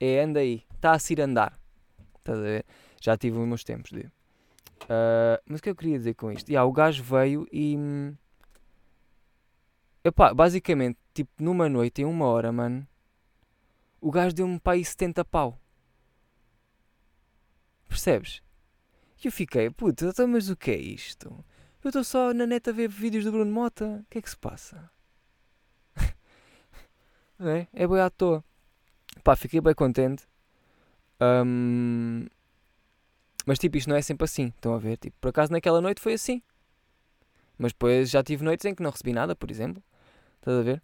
É 0.00 0.22
anda 0.22 0.40
aí, 0.40 0.64
está 0.74 0.92
a 0.92 0.98
se 0.98 1.20
andar. 1.20 1.58
Estás 2.18 2.38
a 2.38 2.42
ver? 2.42 2.64
Já 3.00 3.16
tive 3.16 3.38
os 3.38 3.46
meus 3.46 3.64
tempos 3.64 3.90
de. 3.90 4.10
Uh, 4.84 5.40
mas 5.46 5.60
o 5.60 5.62
que 5.62 5.70
eu 5.70 5.76
queria 5.76 5.98
dizer 5.98 6.14
com 6.14 6.30
isto? 6.32 6.48
Yeah, 6.48 6.68
o 6.68 6.72
gajo 6.72 7.02
veio 7.02 7.46
e. 7.52 7.76
Epá, 10.04 10.32
basicamente, 10.32 10.98
tipo, 11.12 11.30
numa 11.42 11.68
noite, 11.68 12.02
em 12.02 12.04
uma 12.04 12.26
hora, 12.26 12.50
mano, 12.50 12.86
o 14.00 14.10
gajo 14.10 14.34
deu-me 14.34 14.58
para 14.58 14.74
aí 14.74 14.84
70 14.84 15.24
pau. 15.24 15.60
Percebes? 17.88 18.42
E 19.22 19.26
eu 19.26 19.32
fiquei, 19.32 19.68
puta, 19.70 20.06
então, 20.06 20.28
mas 20.28 20.48
o 20.48 20.56
que 20.56 20.70
é 20.70 20.76
isto? 20.76 21.44
Eu 21.82 21.88
estou 21.88 22.04
só 22.04 22.32
na 22.32 22.46
net 22.46 22.68
a 22.70 22.72
ver 22.72 22.88
vídeos 22.88 23.24
do 23.24 23.32
Bruno 23.32 23.50
Mota. 23.50 24.02
O 24.04 24.10
que 24.10 24.18
é 24.18 24.22
que 24.22 24.30
se 24.30 24.36
passa? 24.36 24.90
é, 27.40 27.66
é 27.72 27.86
bem 27.86 28.00
à 28.00 28.10
toa. 28.10 28.44
Pá, 29.24 29.34
fiquei 29.34 29.60
bem 29.60 29.74
contente. 29.74 30.26
Um, 31.20 32.26
mas 33.48 33.58
tipo, 33.58 33.78
isto 33.78 33.88
não 33.88 33.96
é 33.96 34.02
sempre 34.02 34.26
assim. 34.26 34.48
Estão 34.48 34.74
a 34.74 34.78
ver? 34.78 34.98
Tipo, 34.98 35.16
por 35.22 35.28
acaso 35.28 35.50
naquela 35.50 35.80
noite 35.80 36.02
foi 36.02 36.12
assim. 36.12 36.42
Mas 37.56 37.72
depois 37.72 38.10
já 38.10 38.22
tive 38.22 38.44
noites 38.44 38.66
em 38.66 38.74
que 38.74 38.82
não 38.82 38.90
recebi 38.90 39.14
nada, 39.14 39.34
por 39.34 39.50
exemplo. 39.50 39.82
Estás 40.36 40.58
a 40.58 40.62
ver? 40.62 40.82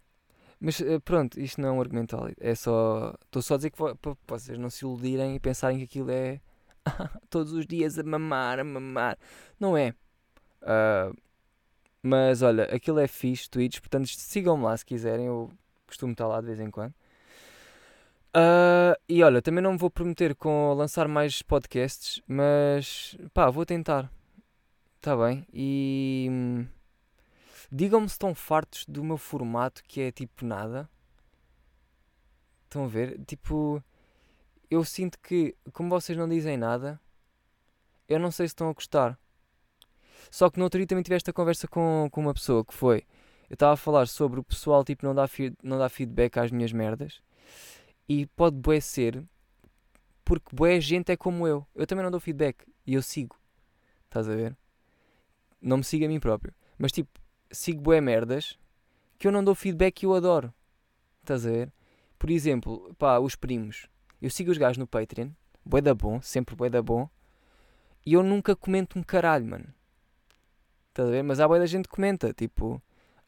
Mas 0.59 0.81
eh, 0.81 0.97
pronto, 0.97 1.39
isto 1.39 1.61
não 1.61 1.69
é 1.69 1.71
um 1.73 1.79
argumento 1.79 2.17
válido. 2.17 2.37
É 2.41 2.55
só. 2.55 3.13
Estou 3.23 3.43
só 3.43 3.53
a 3.53 3.57
dizer 3.57 3.69
que 3.69 3.77
para 3.77 4.17
vocês 4.27 4.57
não 4.57 4.71
se 4.71 4.83
iludirem 4.83 5.35
e 5.35 5.39
pensarem 5.39 5.77
que 5.77 5.83
aquilo 5.83 6.09
é 6.09 6.41
todos 7.29 7.53
os 7.53 7.67
dias 7.67 7.99
a 7.99 8.03
mamar, 8.03 8.57
a 8.59 8.63
mamar. 8.63 9.15
Não 9.59 9.77
é. 9.77 9.93
Ah, 10.63 11.11
mas 12.01 12.41
olha, 12.41 12.63
aquilo 12.63 12.97
é 12.97 13.07
fixe, 13.07 13.47
tweets, 13.47 13.79
portanto 13.79 14.07
sigam-me 14.07 14.63
lá 14.63 14.75
se 14.75 14.83
quiserem. 14.83 15.27
Eu 15.27 15.51
costumo 15.85 16.13
estar 16.13 16.25
lá 16.27 16.41
de 16.41 16.47
vez 16.47 16.59
em 16.59 16.71
quando. 16.71 16.95
Ah, 18.37 18.99
e 19.07 19.23
olha, 19.23 19.41
também 19.41 19.63
não 19.63 19.71
me 19.71 19.77
vou 19.77 19.89
prometer 19.89 20.35
com 20.35 20.73
lançar 20.73 21.07
mais 21.07 21.41
podcasts, 21.41 22.21
mas 22.27 23.15
pá, 23.33 23.49
vou 23.49 23.65
tentar. 23.65 24.11
Está 24.97 25.15
bem? 25.15 25.47
E 25.53 26.27
hum, 26.29 26.67
digam-me 27.71 28.09
se 28.09 28.15
estão 28.15 28.35
fartos 28.35 28.85
do 28.87 29.05
meu 29.05 29.17
formato 29.17 29.81
que 29.85 30.01
é 30.01 30.11
tipo 30.11 30.45
nada. 30.45 30.89
Estão 32.65 32.83
a 32.83 32.87
ver? 32.87 33.23
Tipo, 33.25 33.81
eu 34.69 34.83
sinto 34.83 35.17
que, 35.19 35.55
como 35.71 35.89
vocês 35.89 36.17
não 36.17 36.27
dizem 36.27 36.57
nada, 36.57 36.99
eu 38.09 38.19
não 38.19 38.31
sei 38.31 38.47
se 38.47 38.51
estão 38.51 38.69
a 38.69 38.73
gostar. 38.73 39.17
Só 40.29 40.49
que 40.49 40.57
no 40.59 40.65
outro 40.65 40.79
dia 40.79 40.87
também 40.87 41.03
tive 41.03 41.15
esta 41.15 41.31
conversa 41.31 41.69
com, 41.69 42.09
com 42.11 42.19
uma 42.21 42.33
pessoa 42.33 42.65
que 42.65 42.73
foi. 42.73 43.05
Eu 43.49 43.53
estava 43.53 43.73
a 43.73 43.77
falar 43.77 44.07
sobre 44.07 44.41
o 44.41 44.43
pessoal 44.43 44.83
tipo 44.83 45.05
não 45.05 45.15
dá, 45.15 45.25
não 45.63 45.77
dá 45.79 45.87
feedback 45.87 46.37
às 46.37 46.51
minhas 46.51 46.73
merdas. 46.73 47.21
E 48.07 48.25
pode 48.27 48.57
bué 48.57 48.79
ser 48.79 49.23
porque 50.25 50.55
bué 50.55 50.81
gente 50.81 51.11
é 51.11 51.15
como 51.15 51.47
eu. 51.47 51.65
Eu 51.75 51.85
também 51.85 52.03
não 52.03 52.11
dou 52.11 52.19
feedback 52.19 52.65
e 52.85 52.95
eu 52.95 53.01
sigo. 53.01 53.39
Estás 54.05 54.27
a 54.27 54.35
ver? 54.35 54.57
Não 55.61 55.77
me 55.77 55.83
sigo 55.83 56.03
a 56.05 56.07
mim 56.07 56.19
próprio. 56.19 56.53
Mas 56.77 56.91
tipo, 56.91 57.19
sigo 57.51 57.81
bué 57.81 58.01
merdas 58.01 58.57
que 59.19 59.27
eu 59.27 59.31
não 59.31 59.43
dou 59.43 59.53
feedback 59.53 60.01
e 60.01 60.05
eu 60.05 60.15
adoro. 60.15 60.51
Estás 61.21 61.45
a 61.45 61.49
ver? 61.51 61.73
Por 62.17 62.31
exemplo, 62.31 62.93
pá, 62.97 63.19
os 63.19 63.35
primos. 63.35 63.87
Eu 64.19 64.29
sigo 64.29 64.51
os 64.51 64.57
gajos 64.57 64.77
no 64.77 64.87
Patreon. 64.87 65.29
Bué 65.63 65.81
da 65.81 65.93
bom, 65.93 66.21
sempre 66.21 66.55
bué 66.55 66.69
da 66.69 66.81
bom. 66.81 67.07
E 68.05 68.13
eu 68.13 68.23
nunca 68.23 68.55
comento 68.55 68.97
um 68.97 69.03
caralho, 69.03 69.45
mano. 69.45 69.73
Estás 70.89 71.07
a 71.07 71.11
ver? 71.11 71.23
Mas 71.23 71.39
há 71.39 71.47
bué 71.47 71.59
da 71.59 71.65
gente 71.65 71.87
que 71.87 71.95
comenta. 71.95 72.33
Tipo, 72.33 72.81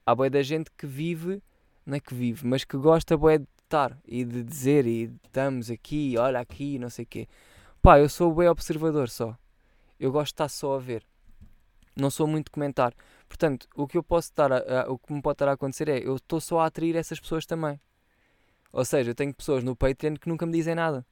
há 0.05 0.15
bué 0.15 0.29
da 0.29 0.41
gente 0.41 0.71
que 0.71 0.87
vive, 0.87 1.43
não 1.85 1.95
é 1.95 1.99
que 1.99 2.15
vive, 2.15 2.45
mas 2.45 2.63
que 2.63 2.77
gosta 2.77 3.15
bué 3.15 3.39
de 3.39 3.47
estar 3.67 3.97
e 4.05 4.23
de 4.23 4.43
dizer 4.43 4.85
e 4.87 5.11
estamos 5.25 5.69
aqui, 5.69 6.17
olha 6.17 6.39
aqui, 6.39 6.79
não 6.79 6.89
sei 6.89 7.03
o 7.03 7.07
quê. 7.07 7.27
Pá, 7.81 7.99
eu 7.99 8.09
sou 8.09 8.33
bué 8.33 8.49
observador 8.49 9.09
só. 9.09 9.37
Eu 9.99 10.11
gosto 10.11 10.27
de 10.27 10.33
estar 10.33 10.49
só 10.49 10.75
a 10.75 10.79
ver. 10.79 11.05
Não 11.95 12.09
sou 12.09 12.27
muito 12.27 12.51
comentar. 12.51 12.93
Portanto, 13.27 13.67
o 13.75 13.87
que 13.87 13.97
eu 13.97 14.03
posso 14.03 14.29
estar 14.29 14.51
a- 14.51 14.83
a- 14.83 14.89
o 14.91 14.97
que 14.97 15.11
me 15.11 15.21
pode 15.21 15.35
estar 15.35 15.49
a 15.49 15.53
acontecer 15.53 15.89
é 15.89 15.99
eu 15.99 16.15
estou 16.15 16.39
só 16.39 16.59
a 16.59 16.65
atrair 16.67 16.95
essas 16.95 17.19
pessoas 17.19 17.45
também. 17.45 17.79
Ou 18.71 18.85
seja, 18.85 19.11
eu 19.11 19.15
tenho 19.15 19.33
pessoas 19.33 19.63
no 19.63 19.75
Patreon 19.75 20.15
que 20.15 20.29
nunca 20.29 20.45
me 20.45 20.51
dizem 20.53 20.75
nada. 20.75 21.05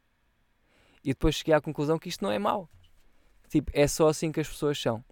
E 1.03 1.09
depois 1.09 1.35
cheguei 1.35 1.53
à 1.53 1.61
conclusão 1.61 1.99
que 1.99 2.09
isto 2.09 2.23
não 2.23 2.31
é 2.31 2.39
mau. 2.39 2.69
Tipo, 3.49 3.71
é 3.73 3.87
só 3.87 4.07
assim 4.07 4.31
que 4.31 4.39
as 4.39 4.47
pessoas 4.47 4.79
são. 4.79 5.03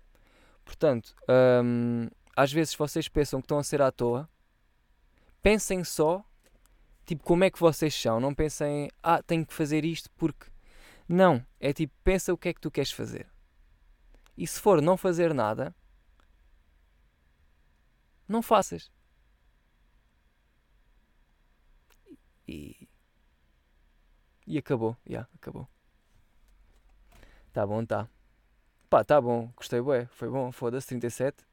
Portanto, 0.63 1.15
hum, 1.63 2.07
às 2.35 2.51
vezes 2.51 2.73
vocês 2.75 3.07
pensam 3.07 3.41
que 3.41 3.45
estão 3.45 3.57
a 3.57 3.63
ser 3.63 3.81
à 3.81 3.91
toa. 3.91 4.29
Pensem 5.41 5.83
só, 5.83 6.23
tipo, 7.05 7.23
como 7.23 7.43
é 7.43 7.49
que 7.49 7.59
vocês 7.59 7.93
são. 7.93 8.19
Não 8.19 8.33
pensem, 8.33 8.89
ah, 9.01 9.21
tenho 9.21 9.45
que 9.45 9.53
fazer 9.53 9.85
isto 9.85 10.09
porque. 10.17 10.47
Não. 11.07 11.45
É 11.59 11.73
tipo, 11.73 11.93
pensa 12.03 12.33
o 12.33 12.37
que 12.37 12.49
é 12.49 12.53
que 12.53 12.61
tu 12.61 12.71
queres 12.71 12.91
fazer. 12.91 13.27
E 14.37 14.47
se 14.47 14.59
for 14.59 14.81
não 14.81 14.97
fazer 14.97 15.33
nada, 15.33 15.75
não 18.27 18.41
faças. 18.41 18.91
E. 22.47 22.87
E 24.45 24.57
acabou. 24.57 24.97
Já, 25.05 25.27
acabou. 25.35 25.67
Tá 27.53 27.65
bom, 27.65 27.85
tá. 27.85 28.09
Pá, 28.89 29.03
tá 29.03 29.21
bom. 29.21 29.51
Gostei, 29.55 29.81
bué. 29.81 30.05
Foi 30.07 30.29
bom. 30.29 30.51
Foda-se, 30.51 30.87
37. 30.87 31.45